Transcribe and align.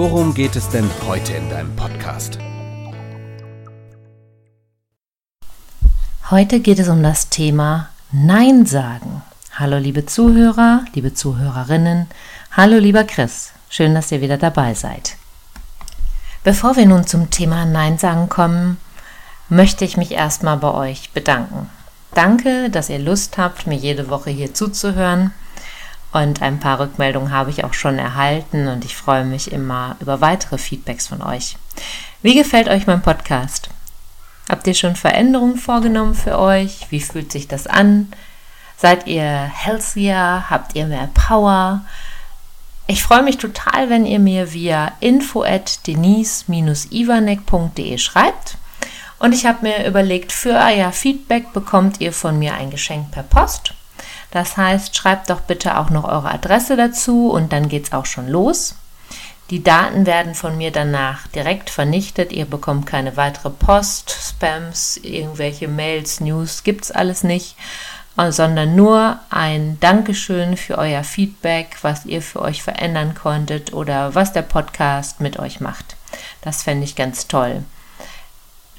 worum 0.00 0.32
geht 0.32 0.56
es 0.56 0.66
denn 0.70 0.88
heute 1.06 1.34
in 1.34 1.50
deinem 1.50 1.76
Podcast? 1.76 2.38
Heute 6.30 6.60
geht 6.60 6.78
es 6.78 6.88
um 6.88 7.02
das 7.02 7.28
Thema 7.28 7.90
Nein 8.10 8.64
sagen. 8.64 9.20
Hallo 9.52 9.76
liebe 9.76 10.06
Zuhörer, 10.06 10.86
liebe 10.94 11.12
Zuhörerinnen, 11.12 12.06
hallo 12.52 12.78
lieber 12.78 13.04
Chris, 13.04 13.52
schön, 13.68 13.94
dass 13.94 14.10
ihr 14.10 14.22
wieder 14.22 14.38
dabei 14.38 14.72
seid. 14.72 15.16
Bevor 16.44 16.76
wir 16.76 16.86
nun 16.86 17.06
zum 17.06 17.28
Thema 17.28 17.66
Nein 17.66 17.98
sagen 17.98 18.30
kommen, 18.30 18.78
möchte 19.50 19.84
ich 19.84 19.98
mich 19.98 20.12
erstmal 20.12 20.56
bei 20.56 20.72
euch 20.72 21.10
bedanken. 21.10 21.68
Danke, 22.14 22.70
dass 22.70 22.88
ihr 22.88 23.00
Lust 23.00 23.36
habt, 23.36 23.66
mir 23.66 23.76
jede 23.76 24.08
Woche 24.08 24.30
hier 24.30 24.54
zuzuhören. 24.54 25.34
Und 26.12 26.42
ein 26.42 26.58
paar 26.58 26.80
Rückmeldungen 26.80 27.32
habe 27.32 27.50
ich 27.50 27.62
auch 27.64 27.74
schon 27.74 27.98
erhalten 27.98 28.68
und 28.68 28.84
ich 28.84 28.96
freue 28.96 29.24
mich 29.24 29.52
immer 29.52 29.96
über 30.00 30.20
weitere 30.20 30.58
Feedbacks 30.58 31.06
von 31.06 31.22
euch. 31.22 31.56
Wie 32.22 32.34
gefällt 32.34 32.68
euch 32.68 32.86
mein 32.86 33.00
Podcast? 33.02 33.70
Habt 34.48 34.66
ihr 34.66 34.74
schon 34.74 34.96
Veränderungen 34.96 35.56
vorgenommen 35.56 36.14
für 36.14 36.38
euch? 36.38 36.86
Wie 36.90 37.00
fühlt 37.00 37.30
sich 37.30 37.46
das 37.46 37.68
an? 37.68 38.12
Seid 38.76 39.06
ihr 39.06 39.24
healthier? 39.24 40.46
Habt 40.50 40.74
ihr 40.74 40.86
mehr 40.86 41.08
Power? 41.14 41.84
Ich 42.88 43.04
freue 43.04 43.22
mich 43.22 43.38
total, 43.38 43.88
wenn 43.88 44.04
ihr 44.04 44.18
mir 44.18 44.52
via 44.52 44.90
info 44.98 45.44
at 45.44 45.86
denise-ivanek.de 45.86 47.98
schreibt. 47.98 48.56
Und 49.20 49.32
ich 49.32 49.46
habe 49.46 49.62
mir 49.62 49.86
überlegt, 49.86 50.32
für 50.32 50.54
euer 50.54 50.90
Feedback 50.90 51.52
bekommt 51.52 52.00
ihr 52.00 52.12
von 52.12 52.36
mir 52.38 52.54
ein 52.54 52.70
Geschenk 52.70 53.12
per 53.12 53.22
Post. 53.22 53.74
Das 54.30 54.56
heißt, 54.56 54.96
schreibt 54.96 55.30
doch 55.30 55.40
bitte 55.40 55.78
auch 55.78 55.90
noch 55.90 56.04
eure 56.04 56.30
Adresse 56.30 56.76
dazu 56.76 57.30
und 57.30 57.52
dann 57.52 57.68
geht 57.68 57.86
es 57.86 57.92
auch 57.92 58.06
schon 58.06 58.28
los. 58.28 58.76
Die 59.50 59.64
Daten 59.64 60.06
werden 60.06 60.36
von 60.36 60.56
mir 60.56 60.70
danach 60.70 61.26
direkt 61.28 61.70
vernichtet. 61.70 62.32
Ihr 62.32 62.44
bekommt 62.44 62.86
keine 62.86 63.16
weitere 63.16 63.50
Post, 63.50 64.10
Spams, 64.10 64.96
irgendwelche 65.02 65.66
Mails, 65.66 66.20
News, 66.20 66.62
gibt 66.62 66.84
es 66.84 66.92
alles 66.92 67.24
nicht. 67.24 67.56
Sondern 68.28 68.76
nur 68.76 69.18
ein 69.30 69.78
Dankeschön 69.80 70.56
für 70.56 70.78
euer 70.78 71.02
Feedback, 71.02 71.78
was 71.82 72.04
ihr 72.06 72.22
für 72.22 72.42
euch 72.42 72.62
verändern 72.62 73.14
konntet 73.14 73.72
oder 73.72 74.14
was 74.14 74.32
der 74.32 74.42
Podcast 74.42 75.20
mit 75.20 75.38
euch 75.38 75.60
macht. 75.60 75.96
Das 76.42 76.62
fände 76.62 76.84
ich 76.84 76.96
ganz 76.96 77.26
toll. 77.26 77.64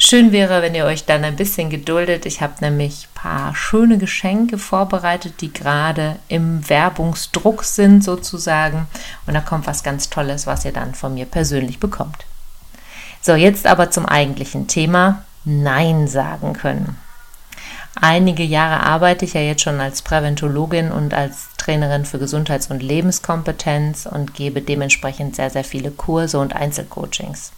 Schön 0.03 0.31
wäre, 0.31 0.63
wenn 0.63 0.73
ihr 0.73 0.85
euch 0.85 1.05
dann 1.05 1.23
ein 1.23 1.35
bisschen 1.35 1.69
geduldet. 1.69 2.25
Ich 2.25 2.41
habe 2.41 2.53
nämlich 2.61 3.05
ein 3.05 3.13
paar 3.13 3.55
schöne 3.55 3.99
Geschenke 3.99 4.57
vorbereitet, 4.57 5.41
die 5.41 5.53
gerade 5.53 6.15
im 6.27 6.67
Werbungsdruck 6.67 7.63
sind 7.63 8.03
sozusagen. 8.03 8.87
Und 9.27 9.35
da 9.35 9.41
kommt 9.41 9.67
was 9.67 9.83
ganz 9.83 10.09
Tolles, 10.09 10.47
was 10.47 10.65
ihr 10.65 10.73
dann 10.73 10.95
von 10.95 11.13
mir 11.13 11.25
persönlich 11.25 11.79
bekommt. 11.79 12.25
So, 13.21 13.35
jetzt 13.35 13.67
aber 13.67 13.91
zum 13.91 14.07
eigentlichen 14.07 14.65
Thema. 14.65 15.23
Nein 15.45 16.07
sagen 16.07 16.53
können. 16.53 16.97
Einige 17.93 18.43
Jahre 18.43 18.81
arbeite 18.81 19.25
ich 19.25 19.35
ja 19.35 19.41
jetzt 19.41 19.61
schon 19.61 19.79
als 19.79 20.01
Präventologin 20.01 20.91
und 20.91 21.13
als 21.13 21.49
Trainerin 21.57 22.05
für 22.05 22.17
Gesundheits- 22.17 22.71
und 22.71 22.81
Lebenskompetenz 22.81 24.07
und 24.07 24.33
gebe 24.33 24.63
dementsprechend 24.63 25.35
sehr, 25.35 25.51
sehr 25.51 25.63
viele 25.63 25.91
Kurse 25.91 26.39
und 26.39 26.55
Einzelcoachings. 26.55 27.51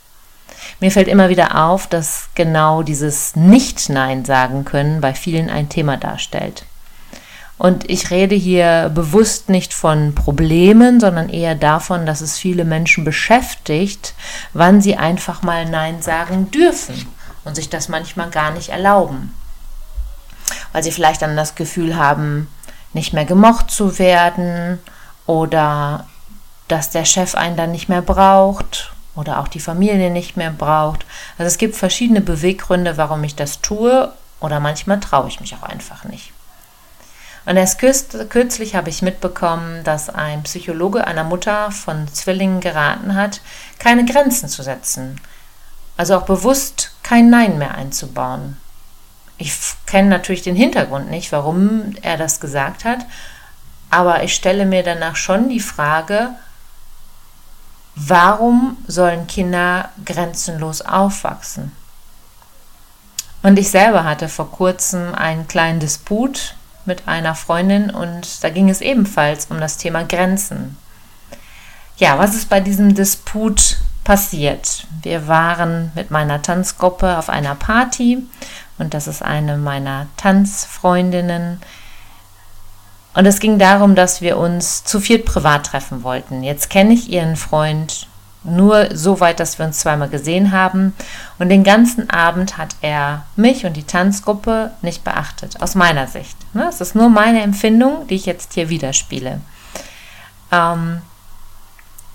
Mir 0.79 0.91
fällt 0.91 1.07
immer 1.07 1.29
wieder 1.29 1.63
auf, 1.65 1.87
dass 1.87 2.29
genau 2.35 2.83
dieses 2.83 3.35
Nicht-Nein 3.35 4.25
sagen 4.25 4.65
können 4.65 5.01
bei 5.01 5.13
vielen 5.13 5.49
ein 5.49 5.69
Thema 5.69 5.97
darstellt. 5.97 6.65
Und 7.57 7.89
ich 7.89 8.09
rede 8.09 8.35
hier 8.35 8.91
bewusst 8.93 9.49
nicht 9.49 9.73
von 9.73 10.15
Problemen, 10.15 10.99
sondern 10.99 11.29
eher 11.29 11.55
davon, 11.55 12.05
dass 12.05 12.21
es 12.21 12.37
viele 12.37 12.65
Menschen 12.65 13.05
beschäftigt, 13.05 14.15
wann 14.53 14.81
sie 14.81 14.97
einfach 14.97 15.43
mal 15.43 15.65
Nein 15.65 16.01
sagen 16.01 16.51
dürfen 16.51 17.07
und 17.45 17.55
sich 17.55 17.69
das 17.69 17.89
manchmal 17.89 18.29
gar 18.29 18.51
nicht 18.51 18.69
erlauben 18.69 19.31
weil 20.73 20.83
sie 20.83 20.91
vielleicht 20.91 21.21
dann 21.21 21.37
das 21.37 21.55
Gefühl 21.55 21.95
haben, 21.95 22.49
nicht 22.91 23.13
mehr 23.13 23.25
gemocht 23.25 23.71
zu 23.71 23.97
werden 23.97 24.79
oder 25.25 26.05
dass 26.67 26.89
der 26.89 27.05
Chef 27.05 27.35
einen 27.35 27.55
dann 27.55 27.71
nicht 27.71 27.89
mehr 27.89 28.01
braucht 28.01 28.92
oder 29.15 29.39
auch 29.39 29.47
die 29.47 29.59
Familie 29.59 30.09
nicht 30.09 30.37
mehr 30.37 30.51
braucht. 30.51 31.05
Also 31.37 31.47
es 31.47 31.57
gibt 31.57 31.75
verschiedene 31.75 32.21
Beweggründe, 32.21 32.97
warum 32.97 33.23
ich 33.23 33.35
das 33.35 33.61
tue 33.61 34.11
oder 34.39 34.59
manchmal 34.59 34.99
traue 34.99 35.27
ich 35.27 35.39
mich 35.39 35.55
auch 35.55 35.63
einfach 35.63 36.03
nicht. 36.03 36.33
Und 37.45 37.57
erst 37.57 37.77
kürzlich 37.77 38.75
habe 38.75 38.89
ich 38.89 39.01
mitbekommen, 39.01 39.83
dass 39.83 40.09
ein 40.09 40.43
Psychologe 40.43 41.05
einer 41.05 41.25
Mutter 41.25 41.71
von 41.71 42.07
Zwillingen 42.07 42.61
geraten 42.61 43.15
hat, 43.15 43.41
keine 43.79 44.05
Grenzen 44.05 44.47
zu 44.47 44.63
setzen. 44.63 45.19
Also 45.97 46.17
auch 46.17 46.23
bewusst 46.23 46.95
kein 47.03 47.29
Nein 47.29 47.57
mehr 47.57 47.75
einzubauen. 47.75 48.57
Ich 49.37 49.53
kenne 49.85 50.09
natürlich 50.09 50.41
den 50.41 50.55
Hintergrund 50.55 51.09
nicht, 51.09 51.31
warum 51.33 51.95
er 52.01 52.17
das 52.17 52.39
gesagt 52.39 52.85
hat, 52.85 52.99
aber 53.89 54.23
ich 54.23 54.33
stelle 54.33 54.65
mir 54.65 54.81
danach 54.81 55.17
schon 55.17 55.49
die 55.49 55.59
Frage, 55.59 56.29
warum 57.95 58.77
sollen 58.87 59.27
Kinder 59.27 59.89
grenzenlos 60.05 60.81
aufwachsen? 60.81 61.71
Und 63.41 63.59
ich 63.59 63.69
selber 63.69 64.05
hatte 64.05 64.29
vor 64.29 64.51
kurzem 64.51 65.13
einen 65.13 65.47
kleinen 65.47 65.79
Disput 65.79 66.55
mit 66.85 67.07
einer 67.07 67.35
Freundin 67.35 67.89
und 67.89 68.43
da 68.43 68.49
ging 68.49 68.69
es 68.69 68.81
ebenfalls 68.81 69.47
um 69.47 69.59
das 69.59 69.77
Thema 69.77 70.03
Grenzen. 70.03 70.77
Ja, 71.97 72.17
was 72.17 72.35
ist 72.35 72.49
bei 72.49 72.59
diesem 72.59 72.95
Disput 72.95 73.77
passiert? 74.03 74.87
Wir 75.01 75.27
waren 75.27 75.91
mit 75.95 76.09
meiner 76.09 76.41
Tanzgruppe 76.41 77.17
auf 77.17 77.29
einer 77.29 77.55
Party 77.55 78.25
und 78.77 78.93
das 78.93 79.07
ist 79.07 79.21
eine 79.21 79.57
meiner 79.57 80.07
Tanzfreundinnen. 80.17 81.61
Und 83.13 83.25
es 83.25 83.39
ging 83.39 83.59
darum, 83.59 83.95
dass 83.95 84.21
wir 84.21 84.37
uns 84.37 84.83
zu 84.83 84.99
viert 84.99 85.25
privat 85.25 85.67
treffen 85.67 86.03
wollten. 86.03 86.43
Jetzt 86.43 86.69
kenne 86.69 86.93
ich 86.93 87.09
ihren 87.09 87.35
Freund 87.35 88.07
nur 88.43 88.95
so 88.95 89.19
weit, 89.19 89.39
dass 89.39 89.57
wir 89.57 89.65
uns 89.65 89.79
zweimal 89.79 90.09
gesehen 90.09 90.51
haben. 90.51 90.93
Und 91.39 91.49
den 91.49 91.63
ganzen 91.63 92.09
Abend 92.09 92.57
hat 92.57 92.75
er 92.81 93.25
mich 93.35 93.65
und 93.65 93.77
die 93.77 93.83
Tanzgruppe 93.85 94.71
nicht 94.81 95.03
beachtet, 95.03 95.61
aus 95.61 95.75
meiner 95.75 96.07
Sicht. 96.07 96.35
Ne? 96.53 96.65
Es 96.67 96.81
ist 96.81 96.95
nur 96.95 97.09
meine 97.09 97.41
Empfindung, 97.41 98.07
die 98.07 98.15
ich 98.15 98.25
jetzt 98.25 98.53
hier 98.53 98.69
widerspiele. 98.69 99.39
Ähm, 100.51 101.01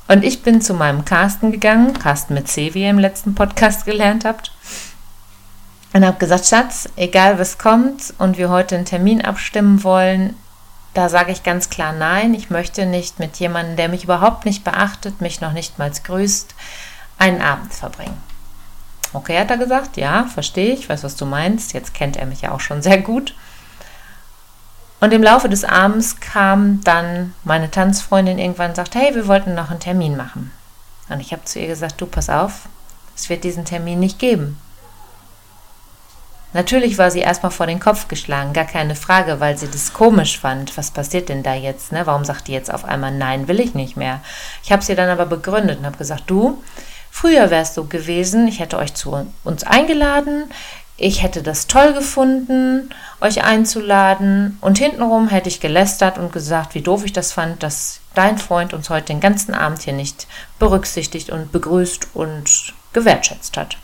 und 0.08 0.24
ich 0.24 0.42
bin 0.42 0.60
zu 0.60 0.74
meinem 0.74 1.04
Carsten 1.04 1.52
gegangen, 1.52 1.94
Carsten 1.94 2.34
mit 2.34 2.48
C, 2.48 2.74
wie 2.74 2.82
ihr 2.82 2.90
im 2.90 2.98
letzten 2.98 3.34
Podcast 3.34 3.84
gelernt 3.84 4.24
habt 4.24 4.52
und 5.92 6.04
habe 6.04 6.18
gesagt, 6.18 6.46
Schatz, 6.46 6.88
egal 6.96 7.38
was 7.38 7.58
kommt 7.58 8.14
und 8.18 8.38
wir 8.38 8.50
heute 8.50 8.76
einen 8.76 8.84
Termin 8.84 9.22
abstimmen 9.22 9.82
wollen, 9.84 10.34
da 10.94 11.08
sage 11.08 11.32
ich 11.32 11.42
ganz 11.42 11.70
klar 11.70 11.92
nein. 11.92 12.34
Ich 12.34 12.50
möchte 12.50 12.86
nicht 12.86 13.18
mit 13.18 13.36
jemandem, 13.36 13.76
der 13.76 13.88
mich 13.88 14.04
überhaupt 14.04 14.44
nicht 14.44 14.64
beachtet, 14.64 15.20
mich 15.20 15.40
noch 15.40 15.52
nicht 15.52 15.78
mal 15.78 15.90
grüßt, 15.90 16.54
einen 17.18 17.42
Abend 17.42 17.72
verbringen. 17.74 18.20
Okay, 19.12 19.38
hat 19.38 19.50
er 19.50 19.58
gesagt, 19.58 19.96
ja, 19.96 20.24
verstehe 20.24 20.74
ich, 20.74 20.88
weiß, 20.88 21.04
was 21.04 21.16
du 21.16 21.24
meinst. 21.24 21.72
Jetzt 21.72 21.94
kennt 21.94 22.16
er 22.16 22.26
mich 22.26 22.42
ja 22.42 22.52
auch 22.52 22.60
schon 22.60 22.82
sehr 22.82 22.98
gut. 22.98 23.34
Und 25.00 25.12
im 25.12 25.22
Laufe 25.22 25.48
des 25.48 25.64
Abends 25.64 26.20
kam 26.20 26.82
dann 26.82 27.34
meine 27.44 27.70
Tanzfreundin 27.70 28.38
irgendwann 28.38 28.70
und 28.70 28.76
sagte, 28.76 28.98
hey, 28.98 29.14
wir 29.14 29.28
wollten 29.28 29.54
noch 29.54 29.70
einen 29.70 29.80
Termin 29.80 30.16
machen. 30.16 30.50
Und 31.08 31.20
ich 31.20 31.32
habe 31.32 31.44
zu 31.44 31.60
ihr 31.60 31.68
gesagt, 31.68 32.00
du 32.00 32.06
pass 32.06 32.28
auf, 32.28 32.68
es 33.16 33.28
wird 33.28 33.44
diesen 33.44 33.64
Termin 33.64 34.00
nicht 34.00 34.18
geben. 34.18 34.58
Natürlich 36.54 36.96
war 36.96 37.10
sie 37.10 37.20
erstmal 37.20 37.52
vor 37.52 37.66
den 37.66 37.78
Kopf 37.78 38.08
geschlagen, 38.08 38.54
gar 38.54 38.64
keine 38.64 38.96
Frage, 38.96 39.38
weil 39.38 39.58
sie 39.58 39.68
das 39.70 39.92
komisch 39.92 40.38
fand. 40.38 40.76
Was 40.78 40.90
passiert 40.90 41.28
denn 41.28 41.42
da 41.42 41.54
jetzt? 41.54 41.92
Ne? 41.92 42.06
Warum 42.06 42.24
sagt 42.24 42.48
die 42.48 42.52
jetzt 42.52 42.72
auf 42.72 42.86
einmal, 42.86 43.12
nein, 43.12 43.48
will 43.48 43.60
ich 43.60 43.74
nicht 43.74 43.96
mehr? 43.96 44.20
Ich 44.64 44.72
habe 44.72 44.82
sie 44.82 44.94
dann 44.94 45.10
aber 45.10 45.26
begründet 45.26 45.78
und 45.78 45.86
habe 45.86 45.98
gesagt, 45.98 46.24
du, 46.26 46.62
früher 47.10 47.50
wärst 47.50 47.76
du 47.76 47.86
gewesen, 47.86 48.48
ich 48.48 48.60
hätte 48.60 48.78
euch 48.78 48.94
zu 48.94 49.26
uns 49.44 49.62
eingeladen, 49.62 50.44
ich 50.96 51.22
hätte 51.22 51.42
das 51.42 51.68
toll 51.68 51.92
gefunden, 51.92 52.90
euch 53.20 53.44
einzuladen. 53.44 54.58
Und 54.60 54.78
hintenrum 54.78 55.28
hätte 55.28 55.48
ich 55.48 55.60
gelästert 55.60 56.18
und 56.18 56.32
gesagt, 56.32 56.74
wie 56.74 56.82
doof 56.82 57.04
ich 57.04 57.12
das 57.12 57.32
fand, 57.32 57.62
dass 57.62 58.00
dein 58.14 58.36
Freund 58.38 58.72
uns 58.72 58.90
heute 58.90 59.06
den 59.06 59.20
ganzen 59.20 59.54
Abend 59.54 59.82
hier 59.82 59.92
nicht 59.92 60.26
berücksichtigt 60.58 61.30
und 61.30 61.52
begrüßt 61.52 62.08
und 62.14 62.74
gewertschätzt 62.94 63.56
hat. 63.56 63.76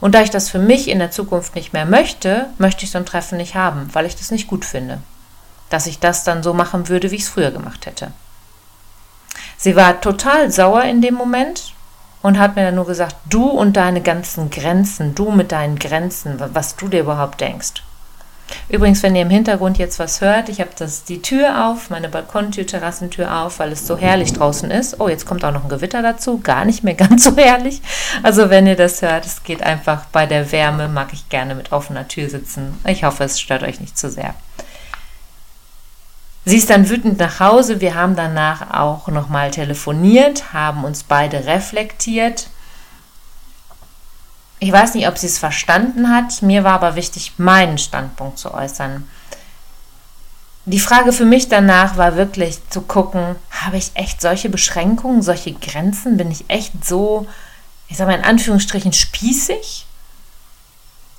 Und 0.00 0.14
da 0.14 0.22
ich 0.22 0.30
das 0.30 0.48
für 0.48 0.58
mich 0.58 0.88
in 0.88 0.98
der 0.98 1.10
Zukunft 1.10 1.54
nicht 1.54 1.72
mehr 1.72 1.86
möchte, 1.86 2.48
möchte 2.58 2.84
ich 2.84 2.90
so 2.90 2.98
ein 2.98 3.06
Treffen 3.06 3.38
nicht 3.38 3.54
haben, 3.54 3.88
weil 3.92 4.06
ich 4.06 4.16
das 4.16 4.30
nicht 4.30 4.46
gut 4.46 4.64
finde. 4.64 4.98
Dass 5.70 5.86
ich 5.86 5.98
das 5.98 6.24
dann 6.24 6.42
so 6.42 6.52
machen 6.54 6.88
würde, 6.88 7.10
wie 7.10 7.16
ich 7.16 7.22
es 7.22 7.28
früher 7.28 7.50
gemacht 7.50 7.86
hätte. 7.86 8.12
Sie 9.56 9.74
war 9.74 10.00
total 10.00 10.50
sauer 10.50 10.84
in 10.84 11.00
dem 11.00 11.14
Moment 11.14 11.72
und 12.22 12.38
hat 12.38 12.56
mir 12.56 12.64
dann 12.64 12.74
nur 12.74 12.86
gesagt, 12.86 13.16
du 13.28 13.44
und 13.44 13.76
deine 13.76 14.02
ganzen 14.02 14.50
Grenzen, 14.50 15.14
du 15.14 15.30
mit 15.30 15.52
deinen 15.52 15.78
Grenzen, 15.78 16.40
was 16.52 16.76
du 16.76 16.88
dir 16.88 17.00
überhaupt 17.00 17.40
denkst. 17.40 17.82
Übrigens, 18.68 19.02
wenn 19.02 19.14
ihr 19.14 19.22
im 19.22 19.30
Hintergrund 19.30 19.78
jetzt 19.78 19.98
was 19.98 20.20
hört, 20.20 20.48
ich 20.48 20.60
habe 20.60 20.70
die 21.08 21.22
Tür 21.22 21.68
auf, 21.68 21.90
meine 21.90 22.08
Balkontür, 22.08 22.66
Terrassentür 22.66 23.42
auf, 23.42 23.58
weil 23.58 23.72
es 23.72 23.86
so 23.86 23.96
herrlich 23.96 24.32
draußen 24.32 24.70
ist. 24.70 25.00
Oh, 25.00 25.08
jetzt 25.08 25.26
kommt 25.26 25.44
auch 25.44 25.52
noch 25.52 25.64
ein 25.64 25.68
Gewitter 25.68 26.02
dazu, 26.02 26.38
gar 26.38 26.64
nicht 26.64 26.84
mehr 26.84 26.94
ganz 26.96 27.24
so 27.24 27.36
herrlich. 27.36 27.80
Also 28.22 28.50
wenn 28.50 28.66
ihr 28.66 28.76
das 28.76 29.02
hört, 29.02 29.26
es 29.26 29.42
geht 29.42 29.62
einfach 29.62 30.06
bei 30.06 30.26
der 30.26 30.50
Wärme, 30.52 30.88
mag 30.88 31.12
ich 31.12 31.28
gerne 31.28 31.54
mit 31.54 31.72
offener 31.72 32.08
Tür 32.08 32.28
sitzen. 32.28 32.78
Ich 32.86 33.04
hoffe, 33.04 33.24
es 33.24 33.40
stört 33.40 33.62
euch 33.62 33.80
nicht 33.80 33.96
zu 33.96 34.10
sehr. 34.10 34.34
Sie 36.44 36.56
ist 36.56 36.70
dann 36.70 36.88
wütend 36.88 37.18
nach 37.18 37.40
Hause. 37.40 37.80
Wir 37.80 37.96
haben 37.96 38.14
danach 38.14 38.72
auch 38.72 39.08
nochmal 39.08 39.50
telefoniert, 39.50 40.52
haben 40.52 40.84
uns 40.84 41.02
beide 41.02 41.46
reflektiert. 41.46 42.48
Ich 44.66 44.72
weiß 44.72 44.94
nicht, 44.94 45.06
ob 45.06 45.16
sie 45.16 45.28
es 45.28 45.38
verstanden 45.38 46.10
hat. 46.10 46.42
Mir 46.42 46.64
war 46.64 46.72
aber 46.72 46.96
wichtig, 46.96 47.34
meinen 47.36 47.78
Standpunkt 47.78 48.36
zu 48.36 48.52
äußern. 48.52 49.08
Die 50.64 50.80
Frage 50.80 51.12
für 51.12 51.24
mich 51.24 51.48
danach 51.48 51.96
war 51.96 52.16
wirklich 52.16 52.58
zu 52.68 52.82
gucken, 52.82 53.36
habe 53.52 53.76
ich 53.76 53.92
echt 53.94 54.20
solche 54.20 54.48
Beschränkungen, 54.48 55.22
solche 55.22 55.52
Grenzen? 55.52 56.16
Bin 56.16 56.32
ich 56.32 56.46
echt 56.48 56.84
so, 56.84 57.28
ich 57.86 57.96
sage 57.96 58.10
mal 58.10 58.18
in 58.18 58.24
Anführungsstrichen, 58.24 58.92
spießig? 58.92 59.86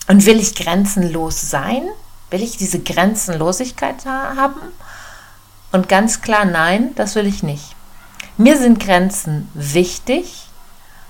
Und 0.09 0.25
will 0.25 0.41
ich 0.41 0.53
grenzenlos 0.53 1.49
sein? 1.49 1.87
Will 2.29 2.43
ich 2.43 2.57
diese 2.57 2.79
Grenzenlosigkeit 2.79 4.05
haben? 4.05 4.59
Und 5.71 5.87
ganz 5.87 6.21
klar, 6.21 6.43
nein, 6.43 6.93
das 6.95 7.15
will 7.15 7.27
ich 7.27 7.43
nicht. 7.43 7.77
Mir 8.35 8.57
sind 8.57 8.81
Grenzen 8.81 9.49
wichtig 9.53 10.46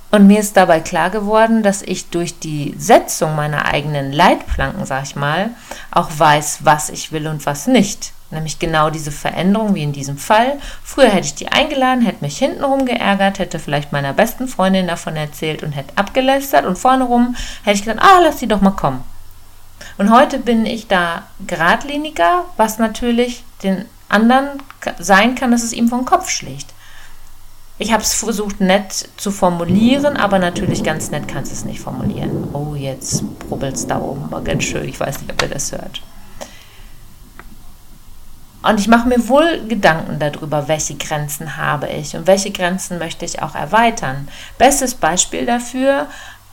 und 0.10 0.28
mir 0.28 0.40
ist 0.40 0.56
dabei 0.56 0.80
klar 0.80 1.10
geworden, 1.10 1.64
dass 1.64 1.82
ich 1.82 2.10
durch 2.10 2.40
die 2.40 2.74
Setzung 2.78 3.36
meiner 3.36 3.66
eigenen 3.66 4.14
Leitplanken, 4.14 4.86
sag 4.86 5.04
ich 5.04 5.16
mal, 5.16 5.50
auch 5.92 6.10
weiß, 6.16 6.60
was 6.64 6.90
ich 6.90 7.12
will 7.12 7.28
und 7.28 7.46
was 7.46 7.68
nicht. 7.68 8.14
Nämlich 8.30 8.60
genau 8.60 8.90
diese 8.90 9.12
Veränderung 9.12 9.74
wie 9.74 9.84
in 9.84 9.94
diesem 9.94 10.18
Fall. 10.18 10.60
Früher 10.84 11.10
hätte 11.10 11.28
ich 11.28 11.36
die 11.36 11.50
eingeladen, 11.50 12.04
hätte 12.04 12.24
mich 12.24 12.38
hintenrum 12.38 12.86
geärgert, 12.86 13.40
hätte 13.40 13.60
vielleicht 13.60 13.92
meiner 13.92 14.14
besten 14.14 14.48
Freundin 14.48 14.88
davon 14.88 15.16
erzählt 15.16 15.64
und 15.64 15.72
hätte 15.72 15.98
abgelästert 15.98 16.66
und 16.66 16.78
vorne 16.78 17.06
rum 17.06 17.36
hätte 17.64 17.78
ich 17.78 17.86
gedacht, 17.86 18.04
ah, 18.04 18.20
lass 18.22 18.40
sie 18.40 18.48
doch 18.48 18.62
mal 18.62 18.72
kommen. 18.72 19.04
Und 19.98 20.12
heute 20.12 20.40
bin 20.40 20.66
ich 20.66 20.88
da 20.88 21.24
geradliniger, 21.46 22.46
was 22.58 22.80
natürlich 22.80 23.44
den 23.64 23.86
anderen 24.10 24.62
sein 25.00 25.36
kann, 25.36 25.52
dass 25.52 25.64
es 25.64 25.74
ihm 25.74 25.88
vom 25.88 26.06
Kopf 26.06 26.30
schlägt. 26.30 26.74
Ich 27.80 27.94
habe 27.94 28.02
es 28.02 28.14
versucht 28.16 28.60
nett 28.60 29.10
zu 29.18 29.30
formulieren, 29.32 30.18
aber 30.18 30.40
natürlich 30.40 30.84
ganz 30.84 31.12
nett 31.12 31.28
kannst 31.28 31.52
du 31.52 31.56
es 31.56 31.66
nicht 31.66 31.80
formulieren. 31.80 32.50
Oh, 32.54 32.74
jetzt 32.74 33.24
brubbelt 33.40 33.76
es 33.76 33.86
da 33.86 34.00
oben, 34.00 34.32
war 34.32 34.42
ganz 34.42 34.64
schön. 34.64 34.88
Ich 34.88 35.00
weiß 35.00 35.22
nicht, 35.22 35.32
ob 35.32 35.42
ihr 35.44 35.50
das 35.50 35.72
hört. 35.72 36.02
Und 38.64 38.80
ich 38.80 38.88
mache 38.88 39.08
mir 39.08 39.30
wohl 39.30 39.66
Gedanken 39.68 40.20
darüber, 40.20 40.68
welche 40.68 40.96
Grenzen 40.96 41.56
habe 41.58 41.88
ich 41.88 42.16
und 42.16 42.26
welche 42.26 42.52
Grenzen 42.52 42.98
möchte 42.98 43.24
ich 43.24 43.42
auch 43.42 43.54
erweitern. 43.54 44.28
Bestes 44.58 44.96
Beispiel 44.96 45.46
dafür, 45.46 46.08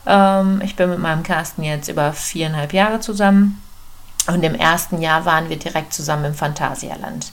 ähm, 0.06 0.60
ich 0.62 0.76
bin 0.76 0.90
mit 0.90 0.98
meinem 0.98 1.22
Carsten 1.22 1.62
jetzt 1.62 1.88
über 1.88 2.12
viereinhalb 2.12 2.74
Jahre 2.74 3.00
zusammen 3.00 3.62
und 4.26 4.42
im 4.44 4.54
ersten 4.54 5.00
Jahr 5.00 5.24
waren 5.24 5.48
wir 5.48 5.58
direkt 5.58 5.94
zusammen 5.94 6.26
im 6.26 6.34
Phantasialand. 6.34 7.32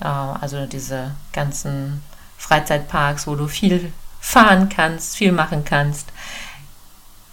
Äh, 0.00 0.04
also 0.04 0.66
diese 0.66 1.12
ganzen 1.32 2.02
Freizeitparks, 2.40 3.26
wo 3.26 3.36
du 3.36 3.46
viel 3.46 3.92
fahren 4.18 4.68
kannst, 4.68 5.16
viel 5.16 5.30
machen 5.30 5.64
kannst. 5.64 6.08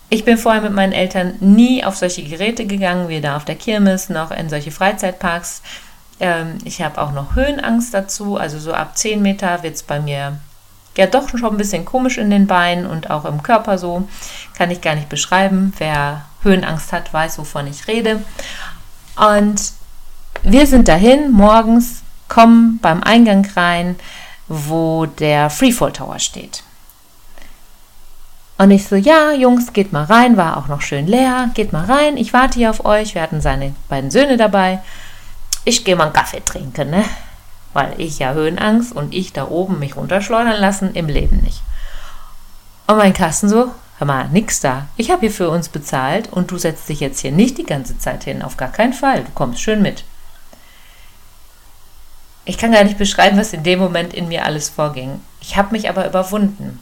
Ich 0.09 0.23
bin 0.23 0.37
vorher 0.37 0.61
mit 0.61 0.73
meinen 0.73 0.93
Eltern 0.93 1.35
nie 1.39 1.83
auf 1.83 1.97
solche 1.97 2.23
Geräte 2.23 2.65
gegangen, 2.65 3.07
weder 3.07 3.35
auf 3.35 3.45
der 3.45 3.55
Kirmes 3.55 4.09
noch 4.09 4.31
in 4.31 4.49
solche 4.49 4.71
Freizeitparks. 4.71 5.61
Ähm, 6.19 6.59
ich 6.63 6.81
habe 6.81 7.01
auch 7.01 7.11
noch 7.11 7.35
Höhenangst 7.35 7.93
dazu, 7.93 8.37
also 8.37 8.59
so 8.59 8.73
ab 8.73 8.97
10 8.97 9.21
Meter 9.21 9.63
wird 9.63 9.75
es 9.75 9.83
bei 9.83 9.99
mir 9.99 10.39
ja 10.97 11.05
doch 11.05 11.29
schon 11.29 11.43
ein 11.45 11.57
bisschen 11.57 11.85
komisch 11.85 12.17
in 12.17 12.29
den 12.29 12.47
Beinen 12.47 12.85
und 12.85 13.09
auch 13.09 13.25
im 13.25 13.43
Körper 13.43 13.77
so. 13.77 14.07
Kann 14.57 14.71
ich 14.71 14.81
gar 14.81 14.95
nicht 14.95 15.09
beschreiben. 15.09 15.73
Wer 15.77 16.25
Höhenangst 16.41 16.91
hat, 16.91 17.13
weiß, 17.13 17.37
wovon 17.37 17.67
ich 17.67 17.87
rede. 17.87 18.21
Und 19.15 19.73
wir 20.43 20.67
sind 20.67 20.87
dahin 20.87 21.31
morgens, 21.31 22.01
kommen 22.27 22.79
beim 22.81 23.03
Eingang 23.03 23.47
rein, 23.55 23.95
wo 24.47 25.05
der 25.05 25.49
Freefall 25.49 25.91
Tower 25.91 26.19
steht. 26.19 26.63
Und 28.57 28.71
ich 28.71 28.87
so, 28.87 28.95
ja, 28.95 29.31
Jungs, 29.33 29.73
geht 29.73 29.93
mal 29.93 30.05
rein, 30.05 30.35
war 30.35 30.57
auch 30.57 30.67
noch 30.67 30.81
schön 30.81 31.05
leer, 31.05 31.51
geht 31.53 31.73
mal 31.73 31.85
rein, 31.85 32.17
ich 32.17 32.33
warte 32.33 32.57
hier 32.57 32.71
auf 32.71 32.85
euch. 32.85 33.13
Wir 33.13 33.21
hatten 33.21 33.39
seine 33.39 33.75
beiden 33.87 34.09
Söhne 34.09 34.35
dabei. 34.35 34.79
Ich 35.63 35.85
gehe 35.85 35.95
mal 35.95 36.05
einen 36.05 36.13
Kaffee 36.13 36.43
trinken, 36.43 36.89
ne? 36.89 37.03
Weil 37.73 37.93
ich 37.97 38.17
ja 38.17 38.33
Höhenangst 38.33 38.93
und 38.93 39.13
ich 39.13 39.33
da 39.33 39.47
oben 39.47 39.77
mich 39.77 39.95
runterschleudern 39.95 40.59
lassen, 40.59 40.95
im 40.95 41.07
Leben 41.07 41.37
nicht. 41.41 41.61
Und 42.87 42.97
mein 42.97 43.13
Kasten 43.13 43.49
so, 43.49 43.71
Hör 43.99 44.05
mal, 44.05 44.29
nix 44.29 44.59
da. 44.59 44.87
Ich 44.95 45.09
habe 45.09 45.21
hier 45.21 45.31
für 45.31 45.49
uns 45.49 45.69
bezahlt 45.69 46.31
und 46.31 46.51
du 46.51 46.59
setzt 46.59 46.87
dich 46.87 46.99
jetzt 46.99 47.19
hier 47.19 47.31
nicht 47.31 47.57
die 47.57 47.63
ganze 47.63 47.97
Zeit 47.97 48.25
hin. 48.25 48.43
Auf 48.43 48.55
gar 48.55 48.71
keinen 48.71 48.93
Fall. 48.93 49.23
Du 49.23 49.31
kommst 49.33 49.59
schön 49.59 49.81
mit. 49.81 50.03
Ich 52.47 52.57
kann 52.57 52.71
gar 52.71 52.85
nicht 52.85 52.97
beschreiben, 52.97 53.37
was 53.37 53.51
in 53.51 53.63
dem 53.63 53.77
Moment 53.77 54.13
in 54.13 54.29
mir 54.29 54.45
alles 54.45 54.69
vorging. 54.69 55.19
Ich 55.41 55.57
habe 55.57 55.73
mich 55.73 55.89
aber 55.89 56.07
überwunden. 56.07 56.79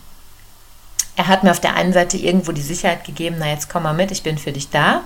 Er 1.15 1.27
hat 1.27 1.44
mir 1.44 1.50
auf 1.50 1.59
der 1.59 1.73
einen 1.73 1.91
Seite 1.91 2.17
irgendwo 2.17 2.51
die 2.51 2.62
Sicherheit 2.62 3.03
gegeben, 3.03 3.38
na 3.39 3.50
jetzt 3.50 3.67
komm 3.67 3.83
mal 3.83 3.94
mit, 3.94 4.12
ich 4.12 4.21
bin 4.21 4.38
für 4.38 4.51
dich 4.51 4.69
da. 4.69 5.01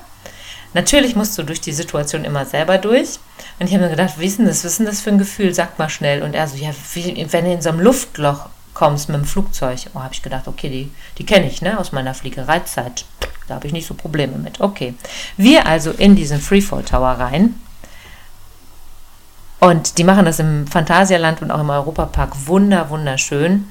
Natürlich 0.73 1.15
musst 1.15 1.37
du 1.37 1.43
durch 1.43 1.61
die 1.61 1.71
Situation 1.71 2.25
immer 2.25 2.45
selber 2.45 2.77
durch. 2.77 3.19
Und 3.57 3.67
ich 3.67 3.73
habe 3.73 3.85
mir 3.85 3.89
gedacht, 3.89 4.15
denn 4.19 4.45
das? 4.45 4.77
Denn 4.77 4.85
das 4.85 4.99
für 4.99 5.11
ein 5.11 5.17
Gefühl? 5.17 5.53
Sag 5.53 5.79
mal 5.79 5.89
schnell. 5.89 6.23
Und 6.23 6.35
er 6.35 6.47
so, 6.47 6.57
ja, 6.57 6.71
wenn 6.93 7.45
du 7.45 7.53
in 7.53 7.61
so 7.61 7.69
einem 7.69 7.79
Luftloch 7.79 8.49
kommst 8.73 9.07
mit 9.07 9.17
dem 9.17 9.25
Flugzeug. 9.25 9.79
Oh, 9.93 10.01
habe 10.01 10.13
ich 10.13 10.21
gedacht, 10.21 10.47
okay, 10.49 10.69
die, 10.69 10.91
die 11.17 11.25
kenne 11.25 11.47
ich, 11.47 11.61
ne, 11.61 11.79
aus 11.79 11.93
meiner 11.93 12.13
Fliegereizeit. 12.13 13.05
Da 13.47 13.55
habe 13.55 13.65
ich 13.65 13.73
nicht 13.73 13.87
so 13.87 13.93
Probleme 13.93 14.37
mit. 14.37 14.59
Okay. 14.59 14.93
Wir 15.37 15.65
also 15.65 15.91
in 15.91 16.17
diesen 16.17 16.41
Freefall 16.41 16.83
Tower 16.83 17.11
rein. 17.11 17.55
Und 19.59 19.97
die 19.97 20.03
machen 20.03 20.25
das 20.25 20.39
im 20.39 20.67
Phantasialand 20.67 21.41
und 21.41 21.51
auch 21.51 21.59
im 21.59 21.69
Europapark 21.69 22.47
wunder, 22.47 22.89
wunderschön. 22.89 23.65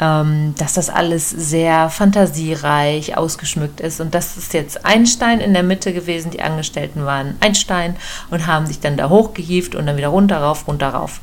Ähm, 0.00 0.54
dass 0.58 0.72
das 0.72 0.90
alles 0.90 1.30
sehr 1.30 1.88
fantasiereich 1.88 3.16
ausgeschmückt 3.16 3.80
ist. 3.80 4.00
Und 4.00 4.14
das 4.14 4.36
ist 4.36 4.52
jetzt 4.52 4.84
Einstein 4.84 5.38
in 5.38 5.52
der 5.52 5.62
Mitte 5.62 5.92
gewesen. 5.92 6.32
Die 6.32 6.42
Angestellten 6.42 7.04
waren 7.04 7.36
Einstein 7.40 7.94
und 8.30 8.48
haben 8.48 8.66
sich 8.66 8.80
dann 8.80 8.96
da 8.96 9.10
hochgehieft 9.10 9.74
und 9.74 9.86
dann 9.86 9.96
wieder 9.96 10.08
runter, 10.08 10.38
rauf, 10.38 10.66
runter, 10.66 10.88
rauf. 10.88 11.20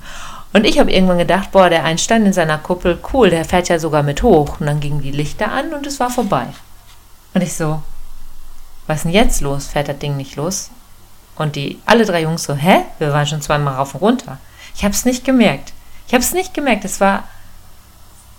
Und 0.54 0.66
ich 0.66 0.80
habe 0.80 0.92
irgendwann 0.92 1.18
gedacht, 1.18 1.52
boah, 1.52 1.70
der 1.70 1.84
Einstein 1.84 2.26
in 2.26 2.32
seiner 2.32 2.58
Kuppel, 2.58 3.00
cool, 3.12 3.30
der 3.30 3.44
fährt 3.44 3.70
ja 3.70 3.80
sogar 3.80 4.02
mit 4.02 4.24
hoch. 4.24 4.60
Und 4.60 4.68
dann 4.68 4.80
gingen 4.80 5.02
die 5.02 5.12
Lichter 5.12 5.52
an 5.52 5.74
und 5.74 5.86
es 5.86 6.00
war 6.00 6.10
vorbei. 6.10 6.46
Und 7.34 7.42
ich 7.42 7.56
so, 7.56 7.82
was 8.88 8.98
ist 8.98 9.06
denn 9.06 9.12
jetzt 9.12 9.42
los? 9.42 9.68
Fährt 9.68 9.90
das 9.90 10.00
Ding 10.00 10.16
nicht 10.16 10.36
los? 10.38 10.70
Und 11.40 11.56
die, 11.56 11.80
alle 11.86 12.06
drei 12.06 12.22
Jungs 12.22 12.44
so, 12.44 12.54
hä? 12.54 12.82
Wir 13.00 13.14
waren 13.14 13.26
schon 13.26 13.42
zweimal 13.42 13.76
rauf 13.76 13.96
und 13.96 14.02
runter. 14.02 14.38
Ich 14.76 14.84
habe 14.84 14.94
es 14.94 15.06
nicht 15.06 15.24
gemerkt. 15.24 15.74
Ich 16.06 16.14
habe 16.14 16.24
es 16.24 16.34
nicht 16.34 16.54
gemerkt. 16.54 16.86
Es 16.86 17.00
war 17.00 17.24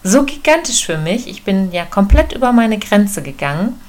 so 0.03 0.25
gigantisch 0.25 0.85
für 0.85 0.99
mich. 0.99 1.27
Ich 1.27 1.43
bin 1.43 1.73
ja 1.73 1.85
komplett 1.85 2.33
über 2.33 2.53
meine 2.53 2.79
Grenze 2.79 3.23
gegangen, 3.23 3.81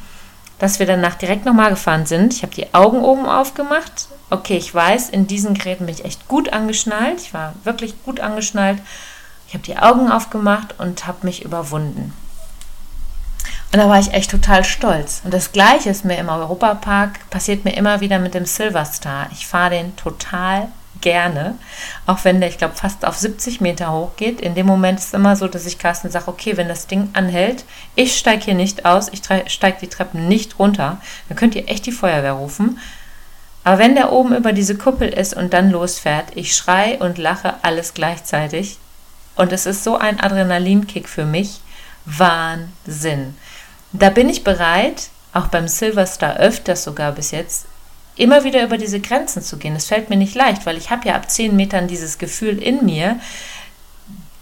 dass 0.60 0.80
wir 0.80 0.86
danach 0.86 1.16
direkt 1.16 1.46
nochmal 1.46 1.72
gefahren 1.72 2.06
sind. 2.06 2.34
Ich 2.34 2.42
habe 2.42 2.56
die 2.56 2.74
Augen 2.74 3.04
oben 3.04 3.26
aufgemacht, 3.26 4.08
okay, 4.30 4.58
ich 4.58 4.74
weiß, 4.74 5.10
in 5.10 5.28
diesen 5.28 5.56
Geräten 5.56 5.86
bin 5.86 5.96
ich 5.96 6.06
echt 6.06 6.28
gut 6.28 6.54
angeschnallt. 6.54 7.20
Ich 7.22 7.34
war 7.34 7.54
wirklich 7.64 8.02
gut 8.04 8.22
angeschnallt. 8.22 8.80
Ich 9.48 9.54
habe 9.54 9.64
die 9.64 9.78
Augen 9.78 10.10
aufgemacht 10.10 10.76
und 10.78 11.06
habe 11.06 11.26
mich 11.26 11.44
überwunden. 11.44 12.14
Und 13.72 13.80
da 13.80 13.88
war 13.88 14.00
ich 14.00 14.14
echt 14.14 14.32
total 14.32 14.66
stolz. 14.66 15.22
Und 15.24 15.34
das 15.34 15.54
Gleiche 15.54 15.90
ist 15.90 16.04
mir 16.04 16.18
im 16.18 16.28
Europapark, 16.28 17.30
passiert 17.30 17.64
mir 17.64 17.76
immer 17.76 18.02
wieder 18.02 18.20
mit 18.20 18.34
dem 18.34 18.46
Silver 18.46 18.84
Star. 18.84 19.30
Ich 19.32 19.48
fahre 19.48 19.72
den 19.72 19.96
total 19.96 20.68
gerne, 21.00 21.58
auch 22.06 22.24
wenn 22.24 22.40
der, 22.40 22.50
ich 22.50 22.58
glaube, 22.58 22.76
fast 22.76 23.06
auf 23.06 23.18
70 23.18 23.62
Meter 23.62 23.92
hoch 23.92 24.16
geht. 24.18 24.42
In 24.42 24.56
dem 24.56 24.66
Moment 24.66 25.00
ist 25.00 25.08
es 25.08 25.14
immer 25.14 25.36
so, 25.36 25.48
dass 25.48 25.66
ich 25.66 25.80
Carsten 25.80 26.12
sage, 26.12 26.28
okay, 26.28 26.58
wenn 26.58 26.68
das 26.68 26.88
Ding 26.88 27.10
anhält, 27.14 27.66
ich 27.96 28.18
steige 28.18 28.46
hier 28.46 28.54
nicht 28.54 28.86
aus, 28.86 29.10
ich 29.10 29.22
steige 29.48 29.78
die 29.82 29.88
Treppen 29.88 30.28
nicht 30.28 30.60
runter, 30.60 30.98
dann 31.28 31.38
könnt 31.38 31.56
ihr 31.56 31.70
echt 31.70 31.86
die 31.86 31.92
Feuerwehr 31.92 32.34
rufen. 32.34 32.80
Aber 33.64 33.80
wenn 33.80 33.96
der 33.96 34.12
oben 34.12 34.36
über 34.36 34.54
diese 34.54 34.76
Kuppel 34.76 35.10
ist 35.10 35.34
und 35.34 35.54
dann 35.54 35.70
losfährt, 35.70 36.36
ich 36.36 36.56
schrei 36.56 36.98
und 37.00 37.18
lache 37.18 37.56
alles 37.62 37.94
gleichzeitig. 37.94 38.78
Und 39.36 39.54
es 39.54 39.66
ist 39.66 39.84
so 39.84 39.98
ein 39.98 40.20
Adrenalinkick 40.20 41.08
für 41.08 41.26
mich. 41.26 41.62
Wahnsinn. 42.06 43.36
Da 43.94 44.10
bin 44.10 44.30
ich 44.30 44.44
bereit, 44.44 45.10
auch 45.34 45.48
beim 45.48 45.68
Silverstar 45.68 46.38
öfters 46.38 46.84
sogar 46.84 47.12
bis 47.12 47.32
jetzt, 47.32 47.66
immer 48.16 48.44
wieder 48.44 48.64
über 48.64 48.78
diese 48.78 49.00
Grenzen 49.00 49.42
zu 49.42 49.58
gehen. 49.58 49.76
Es 49.76 49.88
fällt 49.88 50.10
mir 50.10 50.18
nicht 50.18 50.36
leicht, 50.36 50.66
weil 50.66 50.78
ich 50.78 50.90
habe 50.90 51.08
ja 51.08 51.16
ab 51.16 51.30
10 51.30 51.56
Metern 51.56 51.88
dieses 51.88 52.18
Gefühl 52.18 52.62
in 52.62 52.86
mir, 52.86 53.20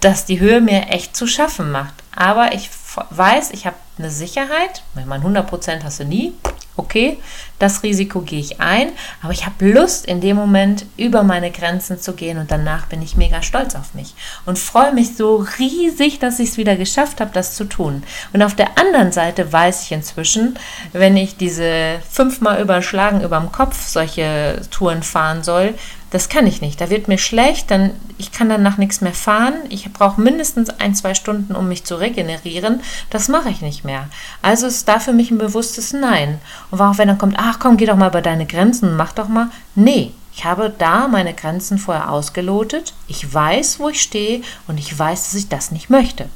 dass 0.01 0.25
die 0.25 0.39
Höhe 0.39 0.61
mir 0.61 0.89
echt 0.89 1.15
zu 1.15 1.27
schaffen 1.27 1.71
macht. 1.71 1.93
Aber 2.15 2.53
ich 2.53 2.69
weiß, 3.09 3.51
ich 3.51 3.65
habe 3.65 3.75
eine 3.97 4.11
Sicherheit. 4.11 4.83
Ich 4.97 5.05
meine, 5.05 5.23
100% 5.25 5.83
hast 5.83 5.99
du 5.99 6.05
nie 6.05 6.33
okay, 6.79 7.17
das 7.59 7.83
Risiko 7.83 8.21
gehe 8.21 8.39
ich 8.39 8.61
ein, 8.61 8.89
aber 9.21 9.33
ich 9.33 9.45
habe 9.45 9.69
Lust 9.69 10.05
in 10.05 10.21
dem 10.21 10.37
Moment 10.37 10.85
über 10.97 11.23
meine 11.23 11.51
Grenzen 11.51 11.99
zu 11.99 12.13
gehen 12.13 12.37
und 12.37 12.49
danach 12.51 12.87
bin 12.87 13.01
ich 13.01 13.17
mega 13.17 13.41
stolz 13.41 13.75
auf 13.75 13.93
mich 13.93 14.15
und 14.45 14.57
freue 14.57 14.93
mich 14.93 15.15
so 15.17 15.45
riesig, 15.59 16.19
dass 16.19 16.39
ich 16.39 16.49
es 16.49 16.57
wieder 16.57 16.77
geschafft 16.77 17.19
habe, 17.19 17.31
das 17.33 17.55
zu 17.55 17.65
tun. 17.65 18.03
Und 18.31 18.41
auf 18.41 18.55
der 18.55 18.77
anderen 18.77 19.11
Seite 19.11 19.51
weiß 19.51 19.83
ich 19.83 19.91
inzwischen, 19.91 20.57
wenn 20.93 21.17
ich 21.17 21.35
diese 21.35 21.99
fünfmal 22.09 22.61
überschlagen 22.61 23.21
über 23.21 23.39
dem 23.39 23.51
Kopf 23.51 23.87
solche 23.87 24.61
Touren 24.71 25.03
fahren 25.03 25.43
soll, 25.43 25.73
das 26.11 26.29
kann 26.29 26.47
ich 26.47 26.61
nicht. 26.61 26.81
Da 26.81 26.89
wird 26.89 27.07
mir 27.07 27.17
schlecht, 27.17 27.69
dann 27.71 27.91
ich 28.17 28.31
kann 28.31 28.49
danach 28.49 28.77
nichts 28.77 29.01
mehr 29.01 29.13
fahren. 29.13 29.53
Ich 29.69 29.91
brauche 29.93 30.19
mindestens 30.19 30.69
ein, 30.69 30.95
zwei 30.95 31.13
Stunden, 31.13 31.55
um 31.55 31.67
mich 31.67 31.83
zu 31.83 31.95
regenerieren. 31.95 32.81
Das 33.09 33.27
mache 33.27 33.49
ich 33.49 33.61
nicht 33.61 33.83
mehr. 33.83 34.09
Also 34.41 34.67
ist 34.67 34.87
da 34.87 34.99
für 34.99 35.13
mich 35.13 35.31
ein 35.31 35.37
bewusstes 35.37 35.93
Nein. 35.93 36.39
Und 36.71 36.81
auch 36.81 36.97
wenn 36.97 37.07
dann 37.07 37.17
kommt, 37.17 37.35
ach 37.37 37.59
komm, 37.59 37.77
geh 37.77 37.85
doch 37.85 37.95
mal 37.95 38.09
über 38.09 38.21
deine 38.21 38.45
Grenzen, 38.45 38.95
mach 38.97 39.13
doch 39.13 39.27
mal. 39.27 39.49
Nee, 39.75 40.11
ich 40.33 40.45
habe 40.45 40.73
da 40.75 41.07
meine 41.07 41.33
Grenzen 41.33 41.77
vorher 41.77 42.09
ausgelotet. 42.09 42.93
Ich 43.07 43.31
weiß, 43.31 43.79
wo 43.79 43.89
ich 43.89 44.01
stehe 44.01 44.41
und 44.67 44.77
ich 44.77 44.97
weiß, 44.97 45.25
dass 45.25 45.35
ich 45.35 45.49
das 45.49 45.71
nicht 45.71 45.89
möchte. 45.89 46.29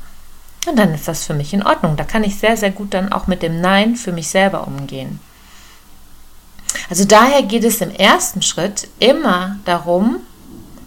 Und 0.67 0.77
dann 0.77 0.93
ist 0.93 1.07
das 1.07 1.25
für 1.25 1.33
mich 1.33 1.53
in 1.53 1.63
Ordnung. 1.63 1.97
Da 1.97 2.03
kann 2.03 2.23
ich 2.23 2.37
sehr, 2.37 2.57
sehr 2.57 2.71
gut 2.71 2.93
dann 2.93 3.11
auch 3.11 3.27
mit 3.27 3.41
dem 3.41 3.59
Nein 3.59 3.95
für 3.95 4.11
mich 4.11 4.29
selber 4.29 4.67
umgehen. 4.67 5.19
Also 6.89 7.05
daher 7.05 7.43
geht 7.43 7.63
es 7.63 7.81
im 7.81 7.91
ersten 7.91 8.41
Schritt 8.41 8.87
immer 8.99 9.57
darum, 9.65 10.17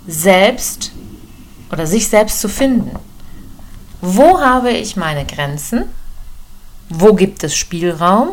selbst 0.06 0.92
oder 1.70 1.86
sich 1.86 2.08
selbst 2.08 2.40
zu 2.40 2.48
finden. 2.48 2.98
Wo 4.00 4.40
habe 4.40 4.70
ich 4.70 4.96
meine 4.96 5.24
Grenzen? 5.24 5.84
Wo 6.88 7.14
gibt 7.14 7.42
es 7.42 7.56
Spielraum? 7.56 8.30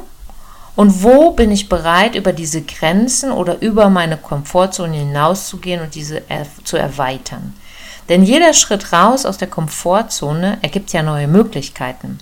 Und 0.75 1.03
wo 1.03 1.31
bin 1.31 1.51
ich 1.51 1.69
bereit, 1.69 2.15
über 2.15 2.33
diese 2.33 2.61
Grenzen 2.63 3.31
oder 3.31 3.61
über 3.61 3.89
meine 3.89 4.17
Komfortzone 4.17 4.97
hinauszugehen 4.97 5.81
und 5.81 5.95
diese 5.95 6.23
zu 6.63 6.77
erweitern? 6.77 7.53
Denn 8.09 8.23
jeder 8.23 8.53
Schritt 8.53 8.91
raus 8.91 9.25
aus 9.25 9.37
der 9.37 9.47
Komfortzone 9.47 10.57
ergibt 10.61 10.91
ja 10.93 11.03
neue 11.03 11.27
Möglichkeiten. 11.27 12.19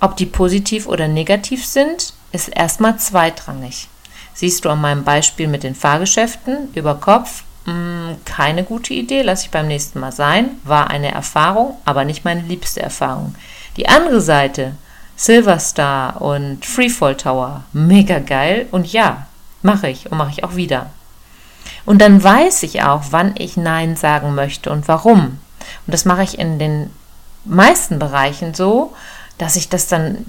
Ob 0.00 0.16
die 0.16 0.26
positiv 0.26 0.86
oder 0.86 1.08
negativ 1.08 1.64
sind, 1.64 2.12
ist 2.32 2.48
erstmal 2.48 2.98
zweitrangig. 2.98 3.88
Siehst 4.36 4.66
du 4.66 4.68
an 4.68 4.82
meinem 4.82 5.02
Beispiel 5.02 5.48
mit 5.48 5.62
den 5.62 5.74
Fahrgeschäften 5.74 6.68
über 6.74 6.96
Kopf, 6.96 7.42
mh, 7.64 7.72
hm, 7.72 8.16
keine 8.26 8.64
gute 8.64 8.92
Idee, 8.92 9.22
lasse 9.22 9.46
ich 9.46 9.50
beim 9.50 9.66
nächsten 9.66 9.98
Mal 9.98 10.12
sein, 10.12 10.50
war 10.62 10.90
eine 10.90 11.10
Erfahrung, 11.10 11.78
aber 11.86 12.04
nicht 12.04 12.26
meine 12.26 12.42
liebste 12.42 12.82
Erfahrung. 12.82 13.34
Die 13.78 13.88
andere 13.88 14.20
Seite, 14.20 14.72
Silverstar 15.16 16.20
und 16.20 16.66
Freefall 16.66 17.16
Tower, 17.16 17.64
mega 17.72 18.18
geil 18.18 18.66
und 18.72 18.92
ja, 18.92 19.26
mache 19.62 19.88
ich 19.88 20.12
und 20.12 20.18
mache 20.18 20.32
ich 20.32 20.44
auch 20.44 20.54
wieder. 20.54 20.90
Und 21.86 22.02
dann 22.02 22.22
weiß 22.22 22.62
ich 22.64 22.82
auch, 22.82 23.04
wann 23.12 23.34
ich 23.38 23.56
Nein 23.56 23.96
sagen 23.96 24.34
möchte 24.34 24.70
und 24.70 24.86
warum. 24.86 25.38
Und 25.86 25.94
das 25.94 26.04
mache 26.04 26.24
ich 26.24 26.38
in 26.38 26.58
den 26.58 26.90
meisten 27.46 27.98
Bereichen 27.98 28.52
so, 28.52 28.94
dass 29.38 29.56
ich 29.56 29.70
das 29.70 29.88
dann 29.88 30.26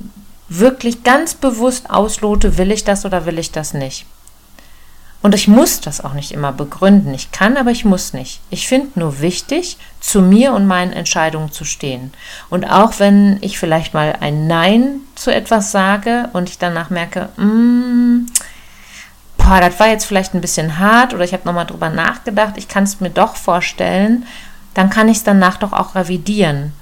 wirklich 0.50 1.04
ganz 1.04 1.34
bewusst 1.34 1.90
auslote, 1.90 2.58
will 2.58 2.72
ich 2.72 2.84
das 2.84 3.06
oder 3.06 3.26
will 3.26 3.40
ich 3.40 3.52
das 3.52 3.74
nicht. 3.74 4.06
Und 5.22 5.34
ich 5.34 5.48
muss 5.48 5.82
das 5.82 6.04
auch 6.04 6.14
nicht 6.14 6.32
immer 6.32 6.52
begründen. 6.52 7.14
Ich 7.14 7.32
kann, 7.32 7.58
aber 7.58 7.72
ich 7.72 7.84
muss 7.84 8.14
nicht. 8.14 8.40
Ich 8.50 8.68
finde 8.68 9.00
nur 9.00 9.20
wichtig, 9.20 9.78
zu 10.00 10.22
mir 10.22 10.54
und 10.54 10.68
meinen 10.68 10.94
Entscheidungen 10.94 11.52
zu 11.52 11.66
stehen. 11.66 12.14
Und 12.50 12.66
auch 12.66 13.00
wenn 13.00 13.38
ich 13.42 13.58
vielleicht 13.58 13.94
mal 13.94 14.16
ein 14.22 14.48
Nein 14.48 15.02
zu 15.16 15.34
etwas 15.34 15.72
sage 15.72 16.30
und 16.34 16.50
ich 16.50 16.60
danach 16.60 16.92
merke, 16.92 17.30
mm, 17.38 18.28
boah, 19.38 19.60
das 19.60 19.80
war 19.80 19.88
jetzt 19.88 20.06
vielleicht 20.06 20.36
ein 20.36 20.42
bisschen 20.42 20.78
hart 20.78 21.14
oder 21.14 21.24
ich 21.24 21.34
habe 21.34 21.46
nochmal 21.46 21.66
drüber 21.66 21.90
nachgedacht, 21.90 22.54
ich 22.56 22.68
kann 22.68 22.84
es 22.84 23.00
mir 23.00 23.10
doch 23.10 23.36
vorstellen, 23.36 24.26
dann 24.76 24.92
kann 24.92 25.10
ich 25.10 25.18
es 25.18 25.24
danach 25.24 25.58
doch 25.58 25.74
auch 25.74 25.96
revidieren 25.96 26.74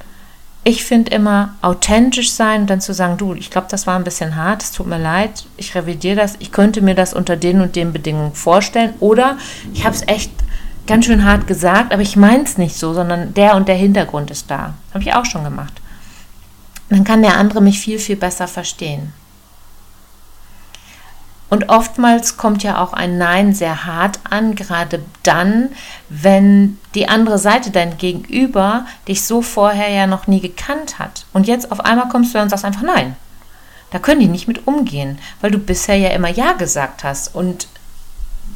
ich 0.67 0.83
finde 0.83 1.11
immer 1.11 1.53
authentisch 1.61 2.31
sein 2.31 2.61
und 2.61 2.69
dann 2.71 2.81
zu 2.81 2.91
sagen, 2.91 3.17
du, 3.17 3.35
ich 3.35 3.51
glaube, 3.51 3.67
das 3.69 3.85
war 3.85 3.97
ein 3.97 4.03
bisschen 4.03 4.35
hart, 4.35 4.63
es 4.63 4.71
tut 4.71 4.87
mir 4.87 4.97
leid, 4.97 5.45
ich 5.57 5.75
revidiere 5.75 6.15
das, 6.15 6.35
ich 6.39 6.51
könnte 6.51 6.81
mir 6.81 6.95
das 6.95 7.13
unter 7.13 7.37
den 7.37 7.61
und 7.61 7.75
den 7.75 7.93
Bedingungen 7.93 8.33
vorstellen 8.33 8.95
oder 8.99 9.37
ich 9.75 9.85
habe 9.85 9.95
es 9.95 10.01
echt 10.07 10.31
ganz 10.87 11.05
schön 11.05 11.23
hart 11.23 11.45
gesagt, 11.45 11.93
aber 11.93 12.01
ich 12.01 12.15
meine 12.15 12.43
es 12.43 12.57
nicht 12.57 12.75
so, 12.75 12.95
sondern 12.95 13.35
der 13.35 13.55
und 13.55 13.67
der 13.67 13.75
Hintergrund 13.75 14.31
ist 14.31 14.49
da. 14.49 14.73
Habe 14.91 15.03
ich 15.03 15.13
auch 15.13 15.25
schon 15.25 15.43
gemacht. 15.43 15.73
Dann 16.89 17.03
kann 17.03 17.21
der 17.21 17.37
andere 17.37 17.61
mich 17.61 17.79
viel, 17.79 17.99
viel 17.99 18.15
besser 18.15 18.47
verstehen. 18.47 19.13
Und 21.49 21.69
oftmals 21.69 22.37
kommt 22.37 22.63
ja 22.63 22.81
auch 22.81 22.93
ein 22.93 23.17
Nein 23.17 23.53
sehr 23.53 23.85
hart 23.85 24.19
an, 24.29 24.55
gerade 24.55 25.03
dann, 25.23 25.69
wenn 26.09 26.79
die 26.95 27.07
andere 27.07 27.37
Seite, 27.37 27.69
dein 27.69 27.97
Gegenüber, 27.97 28.85
dich 29.07 29.23
so 29.23 29.41
vorher 29.41 29.89
ja 29.89 30.07
noch 30.07 30.27
nie 30.27 30.41
gekannt 30.41 30.97
hat. 30.97 31.25
Und 31.33 31.47
jetzt 31.47 31.71
auf 31.71 31.81
einmal 31.81 32.09
kommst 32.09 32.33
du 32.33 32.39
und 32.39 32.49
sagst 32.49 32.65
einfach 32.65 32.81
Nein. 32.81 33.15
Da 33.91 33.99
können 33.99 34.19
die 34.19 34.27
nicht 34.27 34.47
mit 34.47 34.67
umgehen, 34.67 35.19
weil 35.41 35.51
du 35.51 35.59
bisher 35.59 35.97
ja 35.97 36.09
immer 36.09 36.29
Ja 36.29 36.53
gesagt 36.53 37.03
hast. 37.03 37.35
Und 37.35 37.67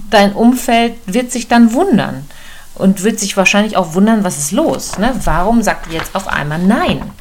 dein 0.10 0.34
Umfeld 0.34 0.96
wird 1.06 1.32
sich 1.32 1.48
dann 1.48 1.74
wundern 1.74 2.28
und 2.76 3.04
wird 3.04 3.20
sich 3.20 3.38
wahrscheinlich 3.38 3.78
auch 3.78 3.94
wundern, 3.94 4.24
was 4.24 4.38
ist 4.38 4.52
los. 4.52 4.98
Ne? 4.98 5.14
Warum 5.24 5.62
sagt 5.62 5.88
ihr 5.88 5.94
jetzt 5.94 6.16
auf 6.16 6.28
einmal 6.28 6.60
Nein? 6.60 7.12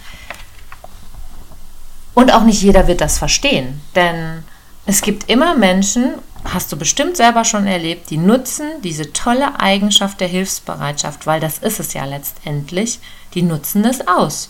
Und 2.14 2.32
auch 2.32 2.42
nicht 2.42 2.62
jeder 2.62 2.88
wird 2.88 3.00
das 3.00 3.18
verstehen, 3.18 3.80
denn 3.94 4.42
es 4.88 5.02
gibt 5.02 5.28
immer 5.28 5.54
Menschen, 5.54 6.14
hast 6.44 6.72
du 6.72 6.76
bestimmt 6.78 7.18
selber 7.18 7.44
schon 7.44 7.66
erlebt, 7.66 8.08
die 8.08 8.16
nutzen 8.16 8.80
diese 8.82 9.12
tolle 9.12 9.60
Eigenschaft 9.60 10.18
der 10.18 10.28
Hilfsbereitschaft, 10.28 11.26
weil 11.26 11.40
das 11.40 11.58
ist 11.58 11.78
es 11.78 11.92
ja 11.92 12.06
letztendlich, 12.06 12.98
die 13.34 13.42
nutzen 13.42 13.84
es 13.84 14.08
aus. 14.08 14.48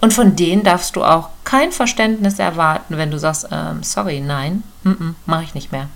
Und 0.00 0.12
von 0.12 0.34
denen 0.34 0.64
darfst 0.64 0.96
du 0.96 1.04
auch 1.04 1.28
kein 1.44 1.70
Verständnis 1.70 2.40
erwarten, 2.40 2.96
wenn 2.96 3.12
du 3.12 3.20
sagst, 3.20 3.46
ähm, 3.52 3.84
sorry, 3.84 4.18
nein, 4.18 4.64
mache 5.26 5.44
ich 5.44 5.54
nicht 5.54 5.70
mehr. 5.70 5.88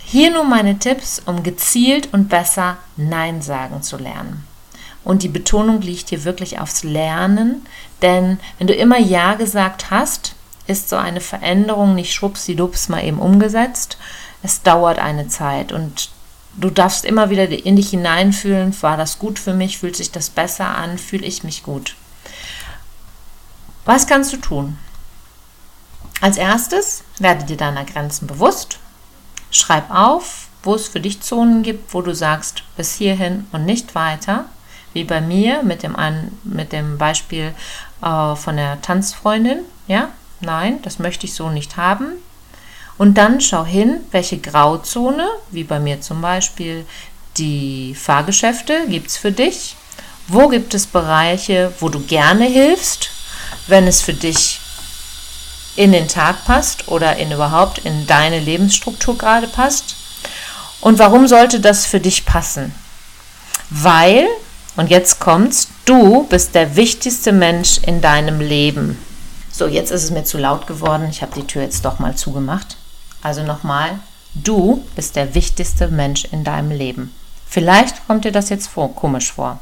Hier 0.00 0.32
nun 0.32 0.50
meine 0.50 0.80
Tipps, 0.80 1.22
um 1.24 1.44
gezielt 1.44 2.12
und 2.12 2.28
besser 2.28 2.78
Nein 2.96 3.40
sagen 3.40 3.82
zu 3.82 3.98
lernen. 3.98 4.44
Und 5.04 5.22
die 5.22 5.28
Betonung 5.28 5.80
liegt 5.80 6.08
hier 6.08 6.24
wirklich 6.24 6.58
aufs 6.58 6.82
Lernen, 6.82 7.64
denn 8.02 8.40
wenn 8.58 8.66
du 8.66 8.74
immer 8.74 8.98
Ja 8.98 9.34
gesagt 9.34 9.92
hast, 9.92 10.34
ist 10.66 10.88
so 10.88 10.96
eine 10.96 11.20
Veränderung 11.20 11.94
nicht 11.94 12.12
schwuppsidups 12.12 12.88
mal 12.88 13.04
eben 13.04 13.18
umgesetzt. 13.18 13.98
Es 14.42 14.62
dauert 14.62 14.98
eine 14.98 15.28
Zeit 15.28 15.72
und 15.72 16.10
du 16.56 16.70
darfst 16.70 17.04
immer 17.04 17.30
wieder 17.30 17.48
in 17.48 17.76
dich 17.76 17.90
hineinfühlen, 17.90 18.74
war 18.82 18.96
das 18.96 19.18
gut 19.18 19.38
für 19.38 19.54
mich, 19.54 19.78
fühlt 19.78 19.96
sich 19.96 20.10
das 20.10 20.30
besser 20.30 20.68
an, 20.68 20.98
fühle 20.98 21.26
ich 21.26 21.44
mich 21.44 21.62
gut. 21.62 21.96
Was 23.84 24.06
kannst 24.06 24.32
du 24.32 24.38
tun? 24.38 24.78
Als 26.20 26.38
erstes 26.38 27.04
werde 27.18 27.44
dir 27.44 27.56
deiner 27.56 27.84
Grenzen 27.84 28.26
bewusst. 28.26 28.78
Schreib 29.50 29.90
auf, 29.90 30.48
wo 30.62 30.74
es 30.74 30.88
für 30.88 31.00
dich 31.00 31.20
Zonen 31.20 31.62
gibt, 31.62 31.92
wo 31.92 32.00
du 32.00 32.14
sagst, 32.14 32.62
bis 32.76 32.94
hierhin 32.94 33.46
und 33.52 33.66
nicht 33.66 33.94
weiter. 33.94 34.46
Wie 34.94 35.04
bei 35.04 35.20
mir 35.20 35.62
mit 35.62 35.82
dem, 35.82 35.96
mit 36.44 36.72
dem 36.72 36.98
Beispiel 36.98 37.54
äh, 38.00 38.36
von 38.36 38.56
der 38.56 38.80
Tanzfreundin. 38.80 39.60
Ja, 39.86 40.08
nein, 40.40 40.80
das 40.82 40.98
möchte 40.98 41.26
ich 41.26 41.34
so 41.34 41.50
nicht 41.50 41.76
haben. 41.76 42.12
Und 42.96 43.14
dann 43.14 43.40
schau 43.40 43.64
hin, 43.64 44.00
welche 44.12 44.38
Grauzone, 44.38 45.28
wie 45.50 45.64
bei 45.64 45.80
mir 45.80 46.00
zum 46.00 46.20
Beispiel 46.20 46.86
die 47.36 47.94
Fahrgeschäfte, 47.94 48.86
gibt 48.88 49.08
es 49.08 49.16
für 49.16 49.32
dich. 49.32 49.76
Wo 50.28 50.48
gibt 50.48 50.74
es 50.74 50.86
Bereiche, 50.86 51.72
wo 51.80 51.88
du 51.88 52.00
gerne 52.00 52.44
hilfst, 52.44 53.10
wenn 53.66 53.86
es 53.86 54.00
für 54.00 54.14
dich 54.14 54.60
in 55.76 55.92
den 55.92 56.06
Tag 56.06 56.44
passt 56.44 56.88
oder 56.88 57.16
in 57.16 57.32
überhaupt 57.32 57.78
in 57.78 58.06
deine 58.06 58.38
Lebensstruktur 58.38 59.18
gerade 59.18 59.48
passt? 59.48 59.96
Und 60.80 60.98
warum 60.98 61.26
sollte 61.26 61.60
das 61.60 61.86
für 61.86 62.00
dich 62.00 62.24
passen? 62.24 62.74
Weil, 63.70 64.26
und 64.76 64.90
jetzt 64.90 65.18
kommt's, 65.18 65.68
du 65.84 66.24
bist 66.28 66.54
der 66.54 66.76
wichtigste 66.76 67.32
Mensch 67.32 67.78
in 67.78 68.00
deinem 68.00 68.40
Leben. 68.40 68.98
So, 69.56 69.68
jetzt 69.68 69.92
ist 69.92 70.02
es 70.02 70.10
mir 70.10 70.24
zu 70.24 70.36
laut 70.36 70.66
geworden. 70.66 71.06
Ich 71.08 71.22
habe 71.22 71.32
die 71.32 71.46
Tür 71.46 71.62
jetzt 71.62 71.84
doch 71.84 72.00
mal 72.00 72.16
zugemacht. 72.16 72.76
Also 73.22 73.44
nochmal, 73.44 74.00
du 74.34 74.84
bist 74.96 75.14
der 75.14 75.36
wichtigste 75.36 75.86
Mensch 75.86 76.24
in 76.24 76.42
deinem 76.42 76.72
Leben. 76.72 77.14
Vielleicht 77.46 78.04
kommt 78.08 78.24
dir 78.24 78.32
das 78.32 78.48
jetzt 78.48 78.66
vor, 78.66 78.96
komisch 78.96 79.32
vor. 79.32 79.60